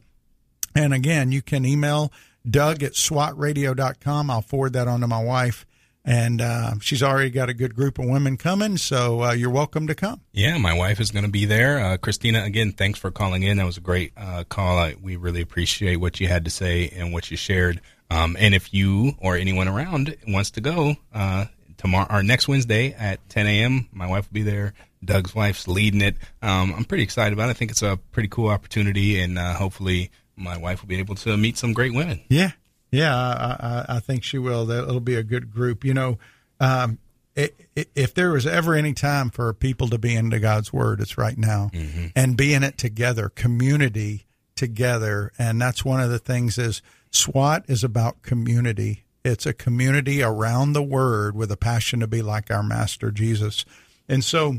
[0.74, 2.12] And again, you can email
[2.50, 4.32] Doug at swatradio.com.
[4.32, 5.68] I'll forward that on to my wife.
[6.04, 9.86] And uh, she's already got a good group of women coming, so uh, you're welcome
[9.86, 10.22] to come.
[10.34, 11.80] Yeah, my wife is going to be there.
[11.80, 13.58] Uh, Christina, again, thanks for calling in.
[13.58, 14.80] That was a great uh, call.
[14.80, 17.80] I, we really appreciate what you had to say and what you shared.
[18.10, 21.46] Um, and if you or anyone around wants to go uh,
[21.78, 24.74] tomorrow or next Wednesday at 10 a.m., my wife will be there.
[25.04, 26.16] Doug's wife's leading it.
[26.42, 27.52] Um, I'm pretty excited about it.
[27.52, 31.16] I think it's a pretty cool opportunity, and uh, hopefully, my wife will be able
[31.16, 32.22] to meet some great women.
[32.30, 32.52] Yeah,
[32.92, 34.66] yeah, I, I, I think she will.
[34.66, 35.84] That it'll be a good group.
[35.84, 36.18] You know,
[36.60, 36.98] um,
[37.36, 41.02] it, it, if there was ever any time for people to be into God's Word,
[41.02, 42.08] it's right now, Mm-hmm.
[42.16, 44.26] and be in it together, community
[44.56, 46.58] together, and that's one of the things.
[46.58, 46.82] Is
[47.16, 49.06] SWAT is about community.
[49.24, 53.66] It's a community around the Word with a passion to be like our Master Jesus,
[54.08, 54.58] and so.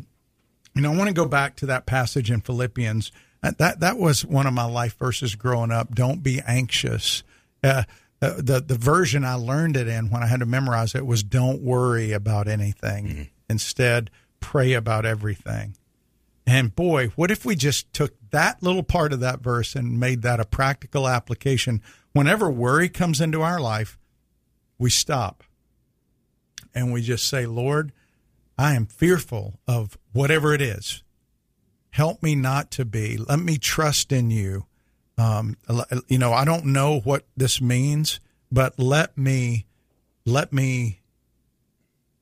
[0.74, 3.10] You know, I want to go back to that passage in Philippians.
[3.40, 5.94] That that, that was one of my life verses growing up.
[5.94, 7.22] Don't be anxious.
[7.64, 7.84] Uh,
[8.20, 11.22] uh, the the version I learned it in when I had to memorize it was
[11.22, 13.28] "Don't worry about anything.
[13.48, 15.76] Instead, pray about everything."
[16.46, 20.22] And boy, what if we just took that little part of that verse and made
[20.22, 21.82] that a practical application?
[22.16, 23.98] Whenever worry comes into our life,
[24.78, 25.44] we stop
[26.74, 27.92] and we just say, "Lord,
[28.58, 31.02] I am fearful of whatever it is.
[31.90, 33.16] Help me not to be.
[33.16, 34.66] Let me trust in you."
[35.18, 35.56] um,
[36.08, 38.20] you know, I don't know what this means,
[38.52, 39.66] but let me,
[40.24, 41.00] let me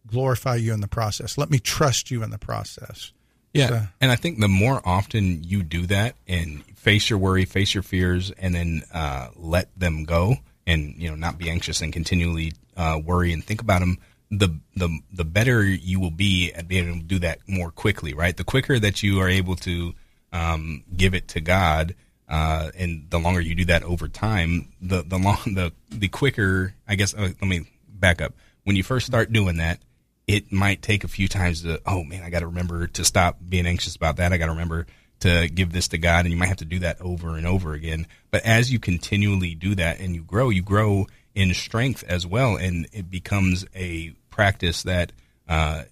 [0.06, 1.36] glorify you in the process.
[1.36, 3.12] Let me trust you in the process.
[3.54, 3.68] Yeah.
[3.68, 7.72] So- and I think the more often you do that and face your worry, face
[7.72, 10.36] your fears, and then uh, let them go
[10.66, 13.98] and, you know, not be anxious and continually uh, worry and think about them,
[14.30, 18.12] the, the, the better you will be at being able to do that more quickly,
[18.12, 18.36] right?
[18.36, 19.94] The quicker that you are able to
[20.32, 21.94] um, give it to God,
[22.28, 26.74] uh, and the longer you do that over time, the, the long, the, the quicker,
[26.88, 28.34] I guess, uh, let me back up.
[28.64, 29.78] When you first start doing that,
[30.26, 33.38] it might take a few times to, oh man, I got to remember to stop
[33.46, 34.32] being anxious about that.
[34.32, 34.86] I got to remember
[35.20, 36.24] to give this to God.
[36.24, 38.06] And you might have to do that over and over again.
[38.30, 42.56] But as you continually do that and you grow, you grow in strength as well.
[42.56, 45.12] And it becomes a practice that,
[45.48, 45.82] uh,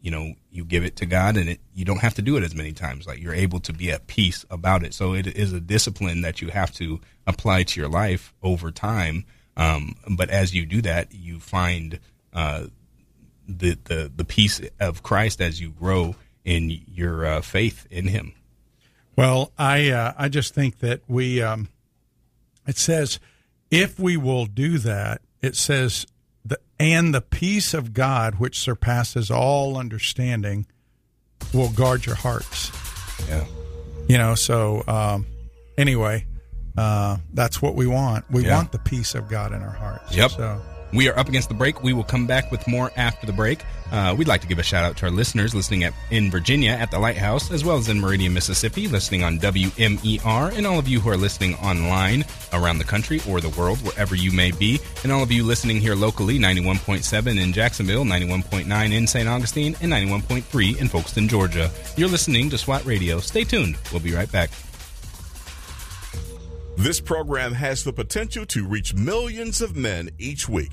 [0.00, 2.42] you know, you give it to God and it, you don't have to do it
[2.42, 3.06] as many times.
[3.06, 4.94] Like you're able to be at peace about it.
[4.94, 9.24] So it is a discipline that you have to apply to your life over time.
[9.56, 12.00] Um, but as you do that, you find,
[12.32, 12.66] uh,
[13.48, 18.32] the, the the peace of Christ as you grow in your uh, faith in Him.
[19.16, 21.68] Well, I uh, I just think that we um,
[22.66, 23.18] it says
[23.70, 26.06] if we will do that, it says
[26.44, 30.66] the and the peace of God which surpasses all understanding
[31.54, 32.70] will guard your hearts.
[33.28, 33.44] Yeah,
[34.08, 34.34] you know.
[34.34, 35.26] So um,
[35.78, 36.26] anyway,
[36.76, 38.30] uh, that's what we want.
[38.30, 38.56] We Yeah.
[38.56, 40.14] want the peace of God in our hearts.
[40.14, 40.30] Yep.
[40.32, 40.60] So.
[40.96, 41.82] We are up against the break.
[41.82, 43.62] We will come back with more after the break.
[43.92, 46.70] Uh, we'd like to give a shout out to our listeners listening at, in Virginia
[46.70, 50.88] at the Lighthouse, as well as in Meridian, Mississippi, listening on WMER, and all of
[50.88, 52.24] you who are listening online
[52.54, 55.82] around the country or the world, wherever you may be, and all of you listening
[55.82, 59.28] here locally, 91.7 in Jacksonville, 91.9 in St.
[59.28, 61.70] Augustine, and 91.3 in Folkston, Georgia.
[61.98, 63.20] You're listening to SWAT Radio.
[63.20, 63.76] Stay tuned.
[63.92, 64.48] We'll be right back.
[66.78, 70.72] This program has the potential to reach millions of men each week.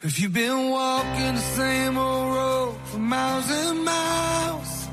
[0.03, 4.89] If you've been walking the same old road for miles and miles,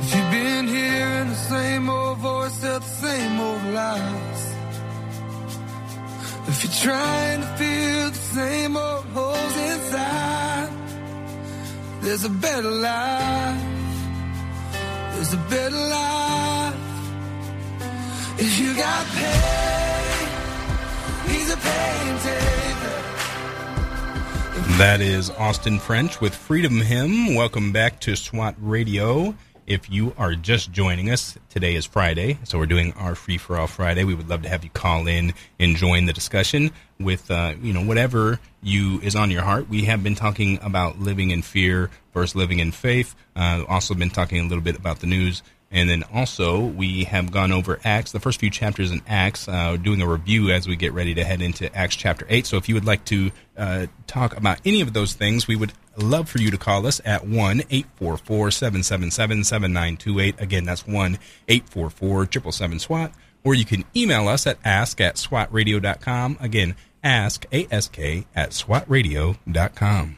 [0.00, 4.49] if you've been hearing the same old voice the same old lies,
[6.48, 10.70] if you're trying to fill the same old holes inside,
[12.00, 13.62] there's a better life.
[15.14, 16.74] There's a better life.
[18.38, 20.28] If you got pain,
[21.28, 23.02] he's a pain taker.
[24.78, 27.34] That is Austin French with Freedom Hymn.
[27.34, 29.34] Welcome back to SWAT Radio.
[29.66, 33.56] If you are just joining us, today is Friday, so we're doing our Free for
[33.56, 34.04] All Friday.
[34.04, 37.72] We would love to have you call in and join the discussion with, uh, you
[37.72, 39.68] know, whatever you is on your heart.
[39.68, 43.14] We have been talking about living in fear versus living in faith.
[43.36, 45.42] Uh, also been talking a little bit about the news.
[45.72, 49.76] And then also, we have gone over Acts, the first few chapters in Acts, uh,
[49.76, 52.44] doing a review as we get ready to head into Acts chapter 8.
[52.44, 55.72] So if you would like to uh, talk about any of those things, we would
[56.02, 60.40] love for you to call us at 1 844 777 7928.
[60.40, 63.12] Again, that's 1 844 777 SWAT.
[63.42, 66.38] Or you can email us at ask at swatradio.com.
[66.40, 70.16] Again, ask, ask at swatradio.com.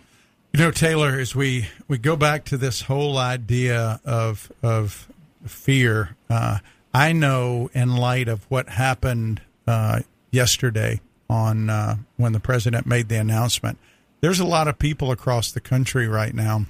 [0.54, 5.08] You know, Taylor, as we, we go back to this whole idea of of
[5.46, 6.58] fear, uh,
[6.92, 13.08] I know in light of what happened uh, yesterday on uh, when the president made
[13.08, 13.78] the announcement,
[14.22, 16.64] there's a lot of people across the country right now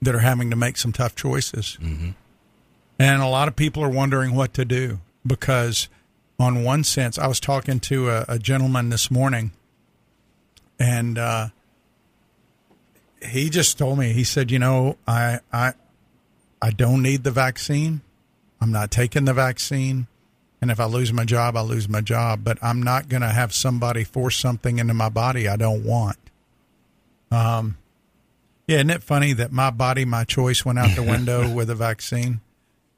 [0.00, 2.10] that are having to make some tough choices, mm-hmm.
[2.98, 5.88] and a lot of people are wondering what to do because,
[6.40, 9.50] on one sense, I was talking to a, a gentleman this morning,
[10.80, 11.18] and.
[11.18, 11.48] Uh,
[13.22, 15.72] he just told me he said you know i i
[16.60, 18.00] i don't need the vaccine
[18.60, 20.06] i'm not taking the vaccine
[20.60, 23.28] and if i lose my job i lose my job but i'm not going to
[23.28, 26.18] have somebody force something into my body i don't want
[27.36, 27.76] um
[28.66, 31.74] yeah isn't it funny that my body my choice went out the window with a
[31.74, 32.40] vaccine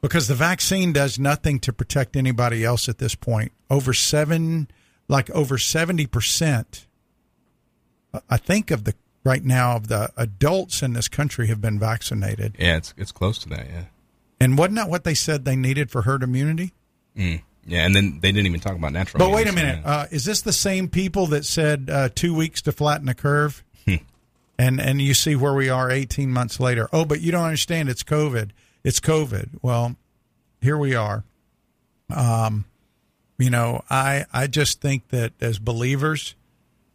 [0.01, 4.67] because the vaccine does nothing to protect anybody else at this point over seven
[5.07, 6.85] like over 70%
[8.29, 12.55] i think of the right now of the adults in this country have been vaccinated.
[12.59, 13.67] Yeah, it's it's close to that.
[13.67, 13.83] Yeah.
[14.41, 16.73] And wasn't that what they said they needed for herd immunity?
[17.15, 17.41] Mm.
[17.65, 19.19] Yeah, and then they didn't even talk about natural.
[19.19, 22.61] But wait a minute, uh, is this the same people that said uh, two weeks
[22.63, 23.63] to flatten the curve?
[24.59, 26.89] And and you see where we are 18 months later.
[26.91, 27.87] Oh, but you don't understand.
[27.87, 28.51] It's COVID.
[28.83, 29.59] It's COVID.
[29.61, 29.95] Well,
[30.61, 31.23] here we are.
[32.13, 32.65] Um,
[33.37, 36.35] you know, I I just think that as believers,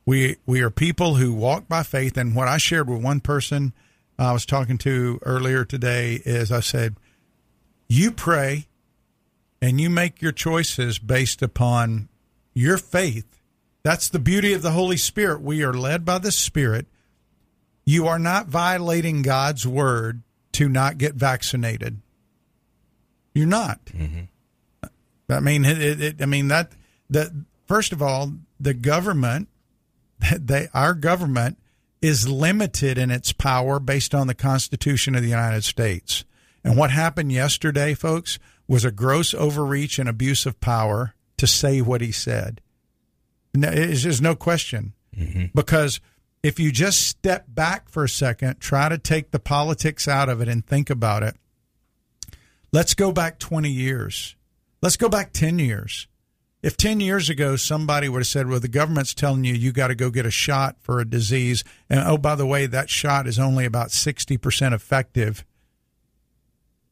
[0.05, 2.19] we we are people who walk by faith.
[2.19, 3.73] And what I shared with one person
[4.19, 6.97] I was talking to earlier today is I said,
[7.89, 8.67] you pray
[9.63, 12.11] and you make your choices based upon
[12.53, 13.41] your faith.
[13.83, 15.41] That's the beauty of the Holy Spirit.
[15.41, 16.87] We are led by the Spirit.
[17.85, 20.23] You are not violating God's word
[20.53, 22.01] to not get vaccinated.
[23.35, 23.85] You're not.
[23.87, 24.25] Mm-hmm.
[25.29, 26.73] I mean, it, it, I mean that
[27.11, 27.31] that
[27.67, 29.49] first of all, the government,
[30.39, 31.59] they our government
[32.01, 36.25] is limited in its power based on the Constitution of the United States.
[36.63, 41.81] And what happened yesterday, folks, was a gross overreach and abuse of power to say
[41.81, 42.61] what he said.
[43.53, 44.95] There's no question.
[45.17, 45.47] Mm-hmm.
[45.55, 46.01] Because
[46.45, 50.43] if you just step back for a second, try to take the politics out of
[50.43, 51.37] it and think about it.
[52.71, 54.37] Let's go back 20 years.
[54.83, 56.07] Let's go back 10 years.
[56.63, 59.89] If 10 years ago somebody would have said, well, the government's telling you you got
[59.89, 63.27] to go get a shot for a disease, and oh, by the way, that shot
[63.27, 65.47] is only about 60% effective,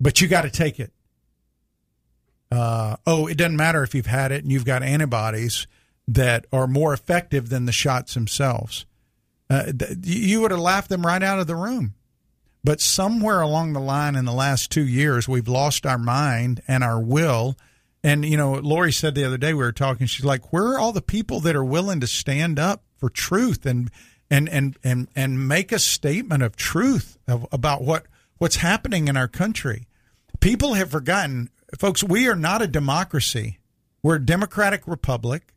[0.00, 0.94] but you got to take it.
[2.50, 5.66] Uh, oh, it doesn't matter if you've had it and you've got antibodies
[6.08, 8.86] that are more effective than the shots themselves.
[9.52, 9.70] Uh,
[10.02, 11.94] you would have laughed them right out of the room.
[12.64, 16.82] But somewhere along the line in the last two years, we've lost our mind and
[16.82, 17.56] our will.
[18.02, 20.78] And, you know, Lori said the other day, we were talking, she's like, where are
[20.78, 23.90] all the people that are willing to stand up for truth and,
[24.30, 28.06] and, and, and, and make a statement of truth of, about what,
[28.38, 29.86] what's happening in our country?
[30.40, 33.58] People have forgotten, folks, we are not a democracy.
[34.02, 35.52] We're a democratic republic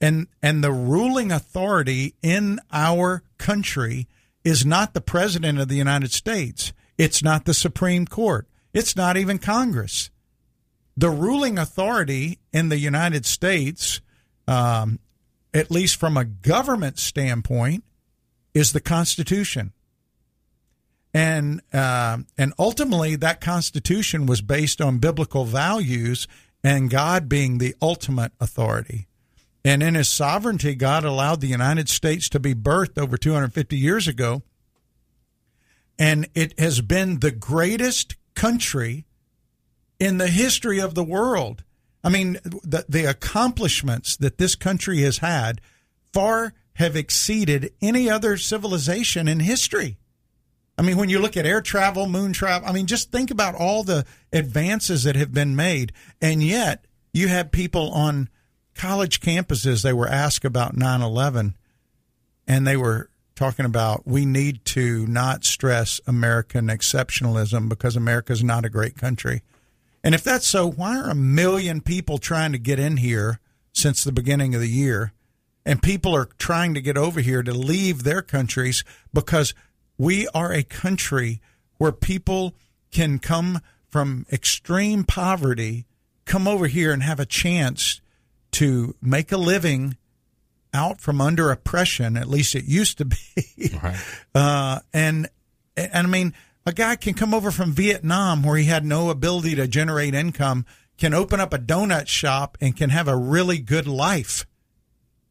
[0.00, 4.06] and and the ruling authority in our country
[4.44, 6.72] is not the president of the United States.
[6.96, 8.46] It's not the Supreme Court.
[8.72, 10.10] It's not even Congress.
[10.96, 14.00] The ruling authority in the United States,
[14.46, 14.98] um,
[15.54, 17.84] at least from a government standpoint,
[18.54, 19.72] is the Constitution.
[21.14, 26.28] And uh, and ultimately, that Constitution was based on biblical values
[26.62, 29.07] and God being the ultimate authority.
[29.64, 34.06] And in his sovereignty, God allowed the United States to be birthed over 250 years
[34.06, 34.42] ago.
[35.98, 39.04] And it has been the greatest country
[39.98, 41.64] in the history of the world.
[42.04, 45.60] I mean, the, the accomplishments that this country has had
[46.12, 49.98] far have exceeded any other civilization in history.
[50.78, 53.56] I mean, when you look at air travel, moon travel, I mean, just think about
[53.56, 55.92] all the advances that have been made.
[56.22, 58.28] And yet, you have people on
[58.78, 61.54] college campuses, they were asked about 9 11,
[62.46, 68.42] and they were talking about we need to not stress American exceptionalism because America is
[68.42, 69.42] not a great country.
[70.02, 73.40] And if that's so, why are a million people trying to get in here
[73.72, 75.12] since the beginning of the year?
[75.66, 79.54] And people are trying to get over here to leave their countries because
[79.98, 81.40] we are a country
[81.76, 82.54] where people
[82.90, 83.60] can come
[83.90, 85.84] from extreme poverty,
[86.24, 88.00] come over here and have a chance
[88.52, 89.96] to make a living
[90.72, 92.16] out from under oppression.
[92.16, 93.16] At least it used to be.
[93.82, 93.96] Right.
[94.34, 95.28] Uh, and
[95.76, 96.34] and I mean,
[96.64, 100.66] a guy can come over from Vietnam where he had no ability to generate income,
[100.96, 104.46] can open up a donut shop and can have a really good life.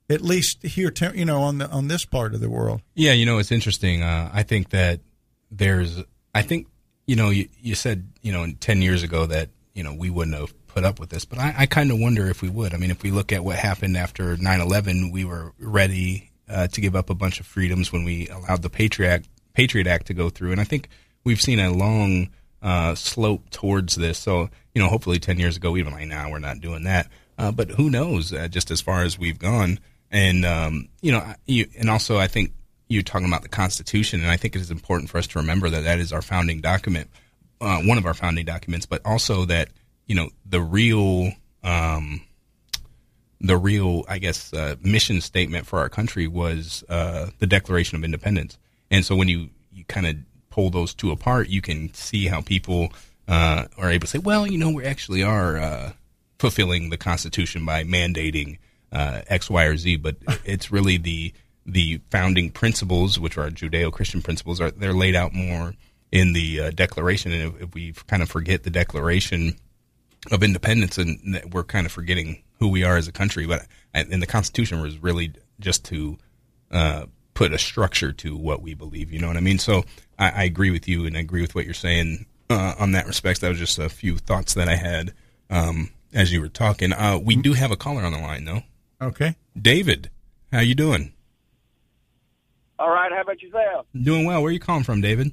[0.10, 2.82] At least here, you know, on the on this part of the world.
[2.96, 4.04] Yeah, you know, it's interesting.
[4.04, 5.02] Uh, I think that
[5.52, 6.02] there's.
[6.34, 6.68] I think
[7.06, 10.38] you know, you, you said you know, ten years ago that you know we wouldn't
[10.38, 11.26] have put up with this.
[11.26, 12.72] But I, I kind of wonder if we would.
[12.72, 16.68] I mean, if we look at what happened after 9 11, we were ready uh,
[16.68, 20.06] to give up a bunch of freedoms when we allowed the Patriot Act, Patriot Act
[20.08, 20.52] to go through.
[20.52, 20.88] And I think
[21.24, 22.30] we've seen a long
[22.62, 24.20] uh, slope towards this.
[24.20, 27.08] So, you know, hopefully 10 years ago, we'd now nah, we're not doing that.
[27.40, 29.80] Uh, but who knows, uh, just as far as we've gone.
[30.12, 32.54] And, um, you know, you, and also I think
[32.88, 35.72] you're talking about the Constitution, and I think it is important for us to remember
[35.72, 37.10] that that is our founding document,
[37.62, 39.70] uh, one of our founding documents, but also that
[40.08, 41.32] you know the real
[41.64, 42.22] um,
[43.40, 48.04] the real I guess uh, mission statement for our country was uh, the Declaration of
[48.04, 48.58] Independence.
[48.90, 50.16] And so when you you kind of
[50.50, 52.92] pull those two apart, you can see how people
[53.28, 55.92] uh, are able to say, well, you know, we actually are uh,
[56.40, 58.58] fulfilling the Constitution by mandating
[58.92, 59.98] uh, X, Y, or Z.
[59.98, 61.34] But it's really the
[61.66, 65.74] the founding principles, which are Judeo-Christian principles, are they're laid out more
[66.12, 67.34] in the uh, Declaration.
[67.34, 69.58] And if, if we kind of forget the Declaration
[70.32, 73.46] of independence, and we're kind of forgetting who we are as a country.
[73.46, 76.18] But and the Constitution was really just to
[76.72, 79.12] uh, put a structure to what we believe.
[79.12, 79.60] You know what I mean?
[79.60, 79.84] So
[80.18, 83.08] I, I agree with you, and I agree with what you're saying uh, on that
[83.08, 83.42] respect.
[83.42, 85.14] That was just a few thoughts that I had
[85.50, 86.94] um, as you were talking.
[86.94, 88.62] Uh, we do have a caller on the line, though.
[89.02, 89.36] Okay.
[89.60, 90.10] David,
[90.52, 91.14] how you doing?
[92.80, 93.12] All right.
[93.12, 93.86] How about yourself?
[94.00, 94.42] Doing well.
[94.42, 95.32] Where you calling from, David?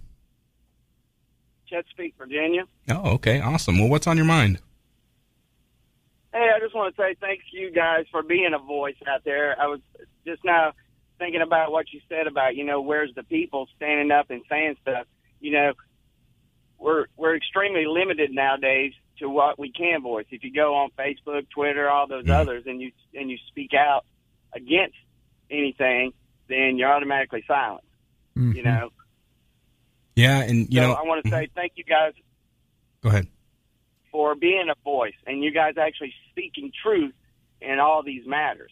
[1.67, 2.65] Chesapeake, Virginia.
[2.91, 3.79] Oh, okay, awesome.
[3.79, 4.59] Well, what's on your mind?
[6.35, 9.23] Hey, I just want to say thanks to you guys for being a voice out
[9.25, 9.55] there.
[9.57, 9.79] I was
[10.27, 10.73] just now
[11.17, 14.75] thinking about what you said about, you know, where's the people standing up and saying
[14.83, 15.07] stuff.
[15.41, 15.73] You know,
[16.77, 20.27] we're we're extremely limited nowadays to what we can voice.
[20.31, 22.31] If you go on Facebook, Twitter, all those Mhm.
[22.35, 24.05] others, and you and you speak out
[24.53, 24.97] against
[25.53, 26.13] anything,
[26.49, 27.87] then you're automatically silenced.
[28.37, 28.57] Mhm.
[28.57, 28.91] You know.
[30.17, 32.13] Yeah, and you so know, I want to say thank you guys
[33.03, 33.29] go ahead.
[34.15, 37.13] For being a voice and you guys actually speaking truth
[37.61, 38.71] in all these matters.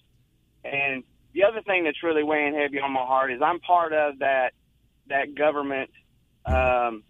[0.62, 1.03] And
[1.34, 4.53] the other thing that's really weighing heavy on my heart is I'm part of that
[5.09, 5.90] that government
[6.47, 7.03] um,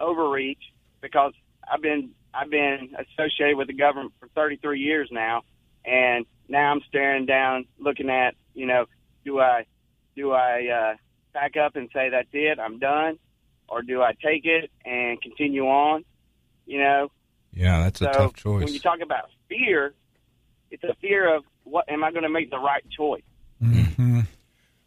[0.00, 0.62] overreach
[1.00, 1.32] because
[1.72, 5.42] I've been I've been associated with the government for 33 years now,
[5.84, 8.86] and now I'm staring down, looking at you know,
[9.24, 9.64] do I
[10.16, 10.96] do I uh,
[11.32, 13.20] back up and say that's it, I'm done,
[13.68, 16.04] or do I take it and continue on?
[16.66, 17.10] You know,
[17.56, 18.64] Yeah, that's a tough choice.
[18.64, 19.94] when you talk about fear,
[20.70, 23.22] it's a fear of what am I going to make the right choice?
[23.60, 24.20] hmm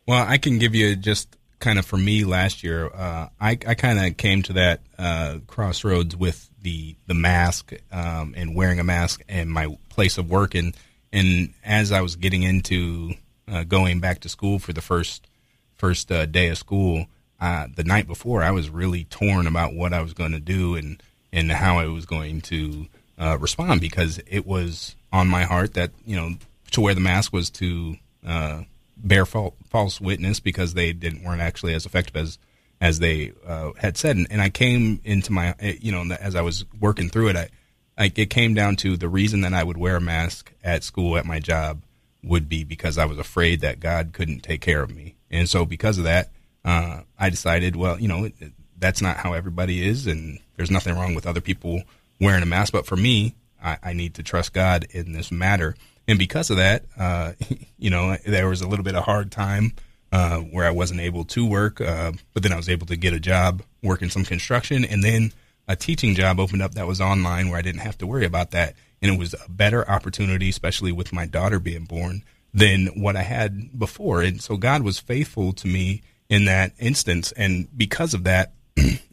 [0.08, 2.88] Well, I can give you just kind of for me last year.
[2.94, 8.34] Uh, I, I kind of came to that uh, crossroads with the the mask um,
[8.38, 10.76] and wearing a mask and my place of work and
[11.12, 13.14] and as I was getting into
[13.48, 15.28] uh, going back to school for the first
[15.76, 17.08] first uh, day of school,
[17.40, 20.76] uh, the night before, I was really torn about what I was going to do
[20.76, 21.02] and
[21.32, 25.92] and how I was going to uh, respond because it was on my heart that
[26.06, 26.36] you know
[26.72, 28.64] to wear the mask was to uh,
[28.98, 32.38] bear fal- false witness because they didn't weren't actually as effective as
[32.82, 34.16] as they uh, had said.
[34.16, 37.36] And, and I came into my eh, you know as I was working through it,
[37.36, 37.50] I
[37.98, 41.18] like it came down to the reason that I would wear a mask at school
[41.18, 41.82] at my job
[42.24, 45.66] would be because I was afraid that God couldn't take care of me, and so
[45.66, 46.30] because of that,
[46.66, 48.30] uh, I decided, well, you know,
[48.78, 51.84] that's not how everybody is, and there's nothing wrong with other people
[52.20, 53.34] wearing a mask, but for me,
[53.64, 55.74] I, I need to trust God in this matter,
[56.06, 57.32] and because of that, uh,
[57.80, 59.72] you know, there was a little bit of hard time
[60.12, 63.14] uh, where I wasn't able to work, uh, but then I was able to get
[63.14, 65.32] a job working some construction, and then
[65.66, 68.52] a teaching job opened up that was online where I didn't have to worry about
[68.52, 68.76] that.
[69.02, 73.22] And it was a better opportunity, especially with my daughter being born, than what I
[73.22, 74.22] had before.
[74.24, 77.32] And so God was faithful to me in that instance.
[77.34, 78.52] And because of that,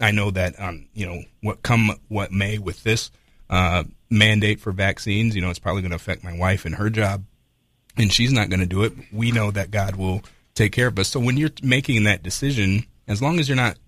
[0.00, 3.10] I know that, um, you know, what come what may with this
[3.48, 6.90] uh, mandate for vaccines, you know, it's probably going to affect my wife and her
[6.90, 7.24] job
[7.96, 8.92] and she's not going to do it.
[9.12, 10.22] We know that God will
[10.54, 11.08] take care of us.
[11.08, 13.78] So when you're making that decision, as long as you're not,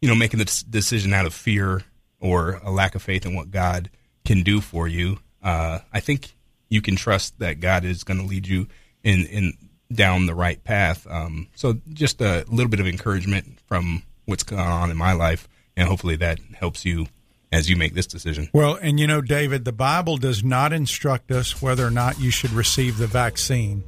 [0.00, 1.82] you know, making the decision out of fear
[2.20, 3.90] or a lack of faith in what God
[4.24, 6.34] can do for you, uh, I think
[6.68, 8.66] you can trust that God is going to lead you
[9.02, 9.52] in in
[9.92, 11.06] down the right path.
[11.08, 15.48] Um, so just a little bit of encouragement from what's going on in my life,
[15.76, 17.06] and hopefully that helps you
[17.50, 18.48] as you make this decision.
[18.52, 22.30] Well, and you know, David, the Bible does not instruct us whether or not you
[22.30, 23.82] should receive the vaccine,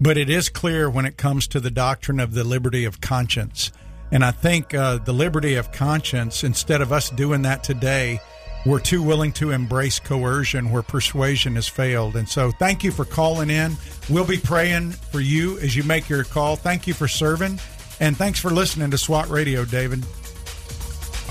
[0.00, 3.70] but it is clear when it comes to the doctrine of the liberty of conscience.
[4.10, 8.20] And I think uh, the liberty of conscience, instead of us doing that today,
[8.64, 12.16] we're too willing to embrace coercion where persuasion has failed.
[12.16, 13.76] And so, thank you for calling in.
[14.10, 16.56] We'll be praying for you as you make your call.
[16.56, 17.60] Thank you for serving.
[18.00, 20.04] And thanks for listening to SWAT Radio, David.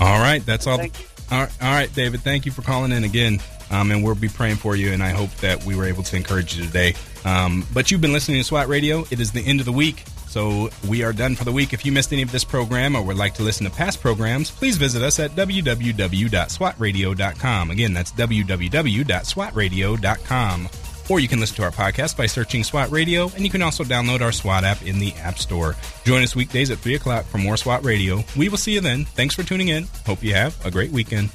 [0.00, 0.78] All right, that's all.
[0.78, 1.06] Thank you.
[1.30, 2.20] All right, all right, David.
[2.20, 3.40] Thank you for calling in again,
[3.70, 4.92] um, and we'll be praying for you.
[4.92, 6.94] And I hope that we were able to encourage you today.
[7.24, 9.04] Um, but you've been listening to SWAT Radio.
[9.10, 11.72] It is the end of the week, so we are done for the week.
[11.72, 14.50] If you missed any of this program or would like to listen to past programs,
[14.50, 17.70] please visit us at www.swatradio.com.
[17.70, 20.68] Again, that's www.swatradio.com.
[21.08, 23.84] Or you can listen to our podcast by searching SWAT Radio, and you can also
[23.84, 25.76] download our SWAT app in the App Store.
[26.04, 28.24] Join us weekdays at 3 o'clock for more SWAT Radio.
[28.36, 29.04] We will see you then.
[29.04, 29.86] Thanks for tuning in.
[30.04, 31.30] Hope you have a great weekend.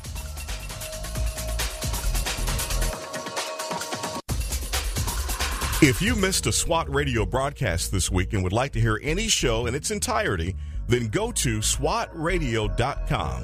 [5.83, 9.27] If you missed a SWAT radio broadcast this week and would like to hear any
[9.27, 10.55] show in its entirety,
[10.87, 13.43] then go to SWATradio.com.